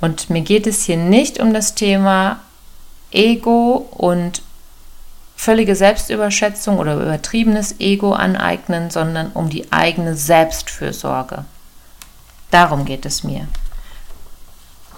Und 0.00 0.28
mir 0.28 0.40
geht 0.40 0.66
es 0.66 0.82
hier 0.82 0.96
nicht 0.96 1.38
um 1.38 1.54
das 1.54 1.76
Thema 1.76 2.40
Ego 3.12 3.88
und 3.92 4.42
völlige 5.36 5.76
Selbstüberschätzung 5.76 6.80
oder 6.80 6.96
übertriebenes 6.96 7.78
Ego 7.78 8.12
aneignen, 8.12 8.90
sondern 8.90 9.30
um 9.30 9.50
die 9.50 9.70
eigene 9.70 10.16
Selbstfürsorge. 10.16 11.44
Darum 12.50 12.84
geht 12.84 13.06
es 13.06 13.22
mir. 13.22 13.46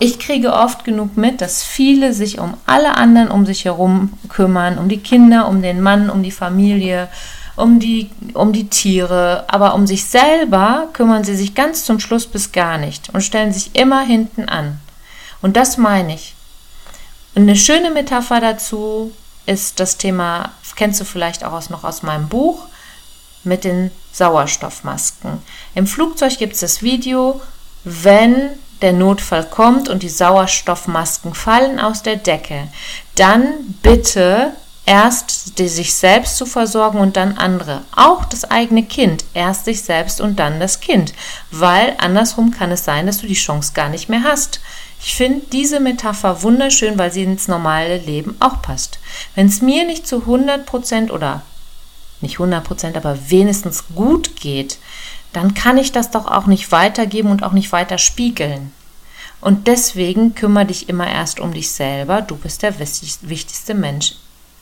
Ich 0.00 0.20
kriege 0.20 0.52
oft 0.52 0.84
genug 0.84 1.16
mit, 1.16 1.40
dass 1.40 1.64
viele 1.64 2.12
sich 2.12 2.38
um 2.38 2.54
alle 2.66 2.96
anderen 2.96 3.30
um 3.30 3.44
sich 3.46 3.64
herum 3.64 4.12
kümmern, 4.28 4.78
um 4.78 4.88
die 4.88 4.98
Kinder, 5.00 5.48
um 5.48 5.60
den 5.60 5.80
Mann, 5.80 6.08
um 6.08 6.22
die 6.22 6.30
Familie, 6.30 7.08
um 7.56 7.80
die, 7.80 8.10
um 8.34 8.52
die 8.52 8.68
Tiere, 8.68 9.44
aber 9.48 9.74
um 9.74 9.88
sich 9.88 10.04
selber 10.04 10.88
kümmern 10.92 11.24
sie 11.24 11.34
sich 11.34 11.56
ganz 11.56 11.84
zum 11.84 11.98
Schluss 11.98 12.26
bis 12.26 12.52
gar 12.52 12.78
nicht 12.78 13.10
und 13.12 13.22
stellen 13.22 13.52
sich 13.52 13.74
immer 13.74 14.02
hinten 14.02 14.48
an. 14.48 14.78
Und 15.42 15.56
das 15.56 15.76
meine 15.76 16.14
ich. 16.14 16.34
Eine 17.34 17.56
schöne 17.56 17.90
Metapher 17.90 18.40
dazu 18.40 19.12
ist 19.46 19.80
das 19.80 19.96
Thema, 19.96 20.52
kennst 20.76 21.00
du 21.00 21.04
vielleicht 21.04 21.42
auch 21.42 21.52
aus, 21.52 21.70
noch 21.70 21.82
aus 21.82 22.04
meinem 22.04 22.28
Buch, 22.28 22.66
mit 23.42 23.64
den 23.64 23.90
Sauerstoffmasken. 24.12 25.42
Im 25.74 25.86
Flugzeug 25.86 26.38
gibt 26.38 26.54
es 26.54 26.60
das 26.60 26.82
Video, 26.82 27.40
wenn 27.84 28.50
der 28.82 28.92
Notfall 28.92 29.44
kommt 29.44 29.88
und 29.88 30.02
die 30.02 30.08
Sauerstoffmasken 30.08 31.34
fallen 31.34 31.80
aus 31.80 32.02
der 32.02 32.16
Decke, 32.16 32.68
dann 33.16 33.76
bitte 33.82 34.52
erst 34.88 35.58
die 35.58 35.68
sich 35.68 35.94
selbst 35.94 36.38
zu 36.38 36.46
versorgen 36.46 36.98
und 36.98 37.16
dann 37.16 37.36
andere. 37.36 37.82
Auch 37.94 38.24
das 38.24 38.44
eigene 38.44 38.82
Kind. 38.82 39.24
Erst 39.34 39.66
sich 39.66 39.82
selbst 39.82 40.18
und 40.18 40.38
dann 40.38 40.60
das 40.60 40.80
Kind. 40.80 41.12
Weil 41.50 41.94
andersrum 41.98 42.52
kann 42.52 42.70
es 42.70 42.84
sein, 42.84 43.06
dass 43.06 43.18
du 43.18 43.26
die 43.26 43.34
Chance 43.34 43.72
gar 43.74 43.90
nicht 43.90 44.08
mehr 44.08 44.22
hast. 44.24 44.60
Ich 45.02 45.14
finde 45.14 45.42
diese 45.52 45.78
Metapher 45.78 46.42
wunderschön, 46.42 46.98
weil 46.98 47.12
sie 47.12 47.22
ins 47.22 47.48
normale 47.48 47.98
Leben 47.98 48.36
auch 48.40 48.62
passt. 48.62 48.98
Wenn 49.34 49.46
es 49.46 49.60
mir 49.60 49.84
nicht 49.84 50.06
zu 50.06 50.20
100% 50.20 51.10
oder 51.10 51.42
nicht 52.20 52.38
100%, 52.38 52.96
aber 52.96 53.30
wenigstens 53.30 53.84
gut 53.94 54.36
geht, 54.36 54.78
dann 55.32 55.54
kann 55.54 55.78
ich 55.78 55.92
das 55.92 56.10
doch 56.10 56.26
auch 56.26 56.46
nicht 56.46 56.72
weitergeben 56.72 57.30
und 57.30 57.42
auch 57.42 57.52
nicht 57.52 57.72
weiter 57.72 57.98
spiegeln. 57.98 58.72
Und 59.40 59.68
deswegen 59.68 60.34
kümmere 60.34 60.66
dich 60.66 60.88
immer 60.88 61.08
erst 61.08 61.38
um 61.38 61.52
dich 61.52 61.70
selber. 61.70 62.22
Du 62.22 62.36
bist 62.36 62.62
der 62.62 62.78
wichtigste 62.78 63.74
Mensch 63.74 64.14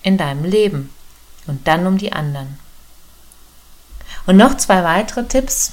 in 0.02 0.18
deinem 0.18 0.44
Leben 0.44 0.90
und 1.46 1.66
dann 1.66 1.86
um 1.86 1.98
die 1.98 2.12
anderen. 2.12 2.58
Und 4.26 4.36
noch 4.36 4.56
zwei 4.56 4.82
weitere 4.84 5.24
Tipps. 5.24 5.72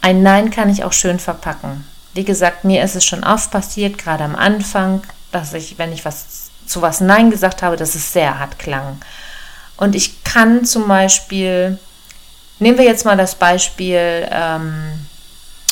Ein 0.00 0.22
Nein 0.22 0.50
kann 0.50 0.70
ich 0.70 0.84
auch 0.84 0.92
schön 0.92 1.18
verpacken. 1.18 1.84
Wie 2.14 2.24
gesagt, 2.24 2.64
mir 2.64 2.82
ist 2.82 2.96
es 2.96 3.04
schon 3.04 3.24
oft 3.24 3.50
passiert, 3.50 3.98
gerade 3.98 4.24
am 4.24 4.34
Anfang, 4.34 5.02
dass 5.30 5.52
ich, 5.52 5.78
wenn 5.78 5.92
ich 5.92 6.04
was 6.04 6.50
zu 6.66 6.82
was 6.82 7.00
Nein 7.00 7.30
gesagt 7.30 7.62
habe, 7.62 7.76
dass 7.76 7.94
es 7.94 8.12
sehr 8.12 8.38
hart 8.38 8.58
klang. 8.58 9.00
Und 9.80 9.96
ich 9.96 10.22
kann 10.24 10.66
zum 10.66 10.86
Beispiel, 10.86 11.78
nehmen 12.58 12.76
wir 12.76 12.84
jetzt 12.84 13.06
mal 13.06 13.16
das 13.16 13.34
Beispiel 13.34 14.28
ähm, 14.30 15.06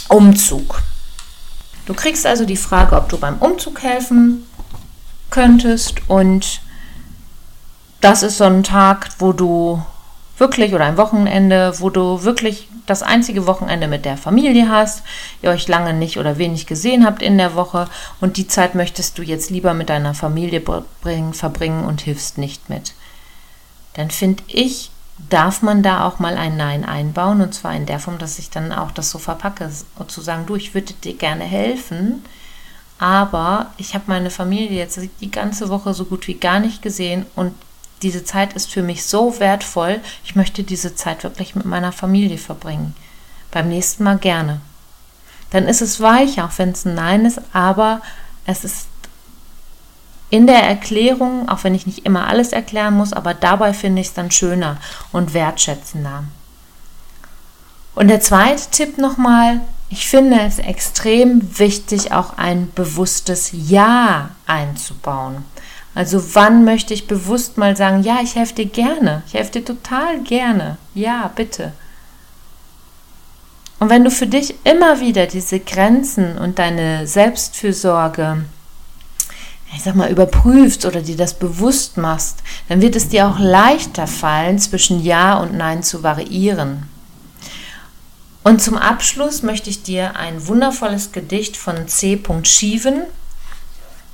Umzug. 0.08 0.80
Du 1.84 1.92
kriegst 1.92 2.26
also 2.26 2.46
die 2.46 2.56
Frage, 2.56 2.96
ob 2.96 3.10
du 3.10 3.18
beim 3.18 3.36
Umzug 3.36 3.82
helfen 3.82 4.46
könntest 5.30 6.00
und 6.08 6.62
das 8.00 8.22
ist 8.22 8.38
so 8.38 8.44
ein 8.44 8.62
Tag, 8.62 9.10
wo 9.18 9.32
du 9.32 9.82
wirklich 10.38 10.72
oder 10.72 10.86
ein 10.86 10.96
Wochenende, 10.96 11.74
wo 11.78 11.90
du 11.90 12.22
wirklich 12.22 12.68
das 12.86 13.02
einzige 13.02 13.46
Wochenende 13.46 13.88
mit 13.88 14.06
der 14.06 14.16
Familie 14.16 14.70
hast, 14.70 15.02
ihr 15.42 15.50
euch 15.50 15.68
lange 15.68 15.92
nicht 15.92 16.18
oder 16.18 16.38
wenig 16.38 16.66
gesehen 16.66 17.04
habt 17.04 17.20
in 17.20 17.36
der 17.36 17.54
Woche 17.54 17.88
und 18.22 18.38
die 18.38 18.46
Zeit 18.46 18.74
möchtest 18.74 19.18
du 19.18 19.22
jetzt 19.22 19.50
lieber 19.50 19.74
mit 19.74 19.90
deiner 19.90 20.14
Familie 20.14 20.62
bringen, 21.02 21.34
verbringen 21.34 21.84
und 21.84 22.00
hilfst 22.00 22.38
nicht 22.38 22.70
mit. 22.70 22.94
Dann 23.98 24.12
finde 24.12 24.44
ich, 24.46 24.92
darf 25.28 25.60
man 25.60 25.82
da 25.82 26.06
auch 26.06 26.20
mal 26.20 26.36
ein 26.36 26.56
Nein 26.56 26.84
einbauen 26.84 27.40
und 27.40 27.52
zwar 27.52 27.74
in 27.74 27.84
der 27.84 27.98
Form, 27.98 28.18
dass 28.18 28.38
ich 28.38 28.48
dann 28.48 28.70
auch 28.70 28.92
das 28.92 29.10
so 29.10 29.18
verpacke 29.18 29.68
und 29.96 30.10
zu 30.12 30.20
sagen, 30.20 30.46
du, 30.46 30.54
ich 30.54 30.72
würde 30.72 30.94
dir 30.94 31.14
gerne 31.14 31.42
helfen, 31.42 32.22
aber 33.00 33.72
ich 33.76 33.94
habe 33.94 34.04
meine 34.06 34.30
Familie 34.30 34.78
jetzt 34.78 35.00
die 35.20 35.30
ganze 35.32 35.68
Woche 35.68 35.94
so 35.94 36.04
gut 36.04 36.28
wie 36.28 36.34
gar 36.34 36.60
nicht 36.60 36.80
gesehen 36.80 37.26
und 37.34 37.52
diese 38.02 38.22
Zeit 38.22 38.52
ist 38.52 38.70
für 38.70 38.84
mich 38.84 39.04
so 39.04 39.40
wertvoll, 39.40 39.98
ich 40.24 40.36
möchte 40.36 40.62
diese 40.62 40.94
Zeit 40.94 41.24
wirklich 41.24 41.56
mit 41.56 41.66
meiner 41.66 41.90
Familie 41.90 42.38
verbringen. 42.38 42.94
Beim 43.50 43.68
nächsten 43.68 44.04
Mal 44.04 44.18
gerne. 44.18 44.60
Dann 45.50 45.66
ist 45.66 45.82
es 45.82 46.00
weich, 46.00 46.40
auch 46.40 46.52
wenn 46.58 46.70
es 46.70 46.84
ein 46.84 46.94
Nein 46.94 47.24
ist, 47.24 47.40
aber 47.52 48.00
es 48.46 48.62
ist 48.62 48.86
in 50.30 50.46
der 50.46 50.62
Erklärung, 50.62 51.48
auch 51.48 51.64
wenn 51.64 51.74
ich 51.74 51.86
nicht 51.86 52.04
immer 52.04 52.26
alles 52.26 52.52
erklären 52.52 52.94
muss, 52.94 53.12
aber 53.12 53.34
dabei 53.34 53.72
finde 53.72 54.00
ich 54.00 54.08
es 54.08 54.14
dann 54.14 54.30
schöner 54.30 54.76
und 55.12 55.34
wertschätzender. 55.34 56.24
Und 57.94 58.08
der 58.08 58.20
zweite 58.20 58.70
Tipp 58.70 58.98
nochmal, 58.98 59.60
ich 59.90 60.08
finde 60.08 60.40
es 60.40 60.58
extrem 60.58 61.58
wichtig, 61.58 62.12
auch 62.12 62.36
ein 62.36 62.70
bewusstes 62.74 63.50
Ja 63.52 64.30
einzubauen. 64.46 65.44
Also 65.94 66.34
wann 66.34 66.64
möchte 66.64 66.94
ich 66.94 67.08
bewusst 67.08 67.56
mal 67.56 67.76
sagen, 67.76 68.02
ja, 68.02 68.18
ich 68.22 68.36
helfe 68.36 68.54
dir 68.54 68.66
gerne, 68.66 69.22
ich 69.26 69.34
helfe 69.34 69.52
dir 69.52 69.64
total 69.64 70.20
gerne, 70.20 70.76
ja, 70.94 71.30
bitte. 71.34 71.72
Und 73.80 73.90
wenn 73.90 74.04
du 74.04 74.10
für 74.10 74.26
dich 74.26 74.54
immer 74.64 75.00
wieder 75.00 75.26
diese 75.26 75.60
Grenzen 75.60 76.36
und 76.38 76.58
deine 76.58 77.06
Selbstfürsorge, 77.06 78.44
ich 79.74 79.82
sag 79.82 79.94
mal, 79.94 80.10
überprüfst 80.10 80.86
oder 80.86 81.02
dir 81.02 81.16
das 81.16 81.34
bewusst 81.34 81.96
machst, 81.96 82.38
dann 82.68 82.80
wird 82.80 82.96
es 82.96 83.08
dir 83.08 83.28
auch 83.28 83.38
leichter 83.38 84.06
fallen, 84.06 84.58
zwischen 84.58 85.02
Ja 85.02 85.38
und 85.38 85.54
Nein 85.54 85.82
zu 85.82 86.02
variieren. 86.02 86.88
Und 88.44 88.62
zum 88.62 88.78
Abschluss 88.78 89.42
möchte 89.42 89.68
ich 89.68 89.82
dir 89.82 90.16
ein 90.16 90.46
wundervolles 90.46 91.12
Gedicht 91.12 91.56
von 91.56 91.86
C. 91.86 92.20
Schieven 92.44 93.02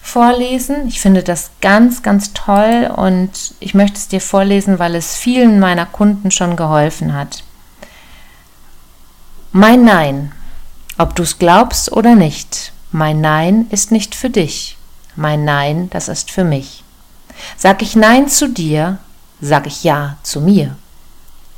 vorlesen. 0.03 0.89
Ich 0.89 1.01
finde 1.01 1.23
das 1.23 1.51
ganz, 1.61 2.03
ganz 2.03 2.33
toll 2.33 2.91
und 2.95 3.55
ich 3.61 3.75
möchte 3.75 3.97
es 3.97 4.09
dir 4.09 4.21
vorlesen, 4.21 4.79
weil 4.79 4.95
es 4.97 5.15
vielen 5.15 5.61
meiner 5.61 5.87
Kunden 5.87 6.31
schon 6.31 6.57
geholfen 6.57 7.15
hat. 7.15 7.45
Mein 9.53 9.85
Nein, 9.85 10.33
ob 10.99 11.15
du 11.15 11.23
es 11.23 11.39
glaubst 11.39 11.93
oder 11.93 12.17
nicht, 12.17 12.73
mein 12.91 13.21
Nein 13.21 13.67
ist 13.71 13.93
nicht 13.93 14.15
für 14.15 14.31
dich. 14.31 14.77
Mein 15.17 15.45
Nein, 15.45 15.91
das 15.91 16.09
ist 16.09 16.31
für 16.31 16.45
mich. 16.45 16.83
Sag 17.57 17.83
ich 17.83 17.97
Nein 17.97 18.29
zu 18.29 18.49
dir, 18.49 18.99
sag 19.41 19.67
ich 19.67 19.85
Ja 19.85 20.17
zu 20.23 20.41
mir. 20.41 20.77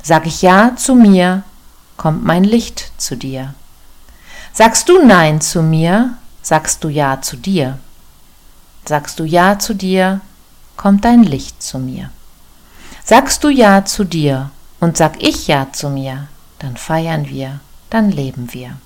Sag 0.03 0.25
ich 0.25 0.41
Ja 0.41 0.75
zu 0.75 0.95
mir, 0.95 1.43
kommt 1.97 2.23
mein 2.23 2.43
Licht 2.43 2.91
zu 2.97 3.15
dir. 3.15 3.53
Sagst 4.53 4.89
du 4.89 5.03
Nein 5.03 5.41
zu 5.41 5.61
mir, 5.61 6.15
sagst 6.41 6.83
du 6.83 6.89
Ja 6.89 7.21
zu 7.21 7.35
dir. 7.35 7.77
Sagst 8.85 9.19
du 9.19 9.23
Ja 9.23 9.59
zu 9.59 9.73
dir, 9.73 10.21
kommt 10.77 11.03
dein 11.03 11.23
Licht 11.23 11.61
zu 11.61 11.79
mir. 11.79 12.09
Sagst 13.03 13.43
du 13.43 13.49
Ja 13.49 13.85
zu 13.85 14.03
dir 14.03 14.51
und 14.79 14.97
sag 14.97 15.21
ich 15.21 15.47
Ja 15.47 15.67
zu 15.71 15.89
mir, 15.89 16.27
dann 16.59 16.77
feiern 16.77 17.27
wir, 17.27 17.59
dann 17.89 18.11
leben 18.11 18.53
wir. 18.53 18.77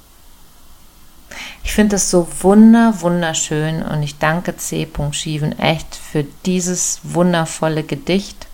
Ich 1.64 1.74
finde 1.74 1.96
es 1.98 2.10
so 2.10 2.28
wunder, 2.42 3.02
wunderschön 3.02 3.84
und 3.84 4.04
ich 4.04 4.18
danke 4.18 4.58
C. 4.58 4.88
Schieven 5.12 5.58
echt 5.60 5.96
für 5.96 6.26
dieses 6.46 7.00
wundervolle 7.04 7.84
Gedicht. 7.84 8.48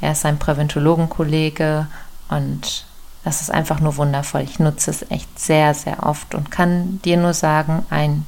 Er 0.00 0.12
ist 0.12 0.26
ein 0.26 0.38
Präventologenkollege 0.38 1.86
und 2.28 2.86
das 3.24 3.40
ist 3.40 3.50
einfach 3.50 3.80
nur 3.80 3.96
wundervoll. 3.96 4.42
Ich 4.42 4.58
nutze 4.58 4.90
es 4.90 5.10
echt 5.10 5.38
sehr, 5.38 5.74
sehr 5.74 6.04
oft 6.04 6.34
und 6.34 6.50
kann 6.50 7.00
dir 7.04 7.16
nur 7.16 7.34
sagen, 7.34 7.84
ein 7.90 8.24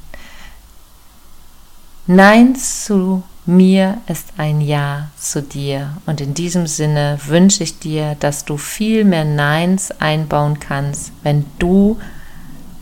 Nein 2.07 2.57
zu 2.57 3.23
mir 3.45 3.99
ist 4.07 4.29
ein 4.39 4.61
Ja 4.61 5.09
zu 5.19 5.43
dir. 5.43 5.97
Und 6.07 6.21
in 6.21 6.35
diesem 6.35 6.67
Sinne 6.67 7.19
wünsche 7.27 7.63
ich 7.63 7.79
dir, 7.79 8.17
dass 8.19 8.45
du 8.45 8.57
viel 8.57 9.05
mehr 9.05 9.25
Neins 9.25 9.91
einbauen 10.01 10.59
kannst, 10.59 11.13
wenn 11.23 11.45
du 11.59 11.99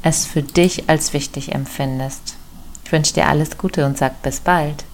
es 0.06 0.24
für 0.24 0.42
dich 0.42 0.88
als 0.88 1.12
wichtig 1.12 1.52
empfindest. 1.52 2.36
Ich 2.84 2.92
wünsche 2.92 3.14
dir 3.14 3.26
alles 3.26 3.58
Gute 3.58 3.84
und 3.84 3.98
sag 3.98 4.22
bis 4.22 4.38
bald. 4.38 4.84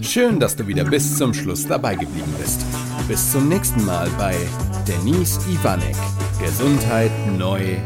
Schön, 0.00 0.40
dass 0.40 0.56
du 0.56 0.66
wieder 0.66 0.84
bis 0.84 1.18
zum 1.18 1.34
Schluss 1.34 1.66
dabei 1.66 1.94
geblieben 1.96 2.32
bist. 2.40 2.64
Bis 3.06 3.32
zum 3.32 3.48
nächsten 3.48 3.84
Mal 3.84 4.08
bei 4.16 4.34
Denise 4.88 5.38
Ivanek. 5.50 5.96
Gesundheit 6.40 7.10
neu 7.36 7.76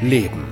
leben. 0.00 0.45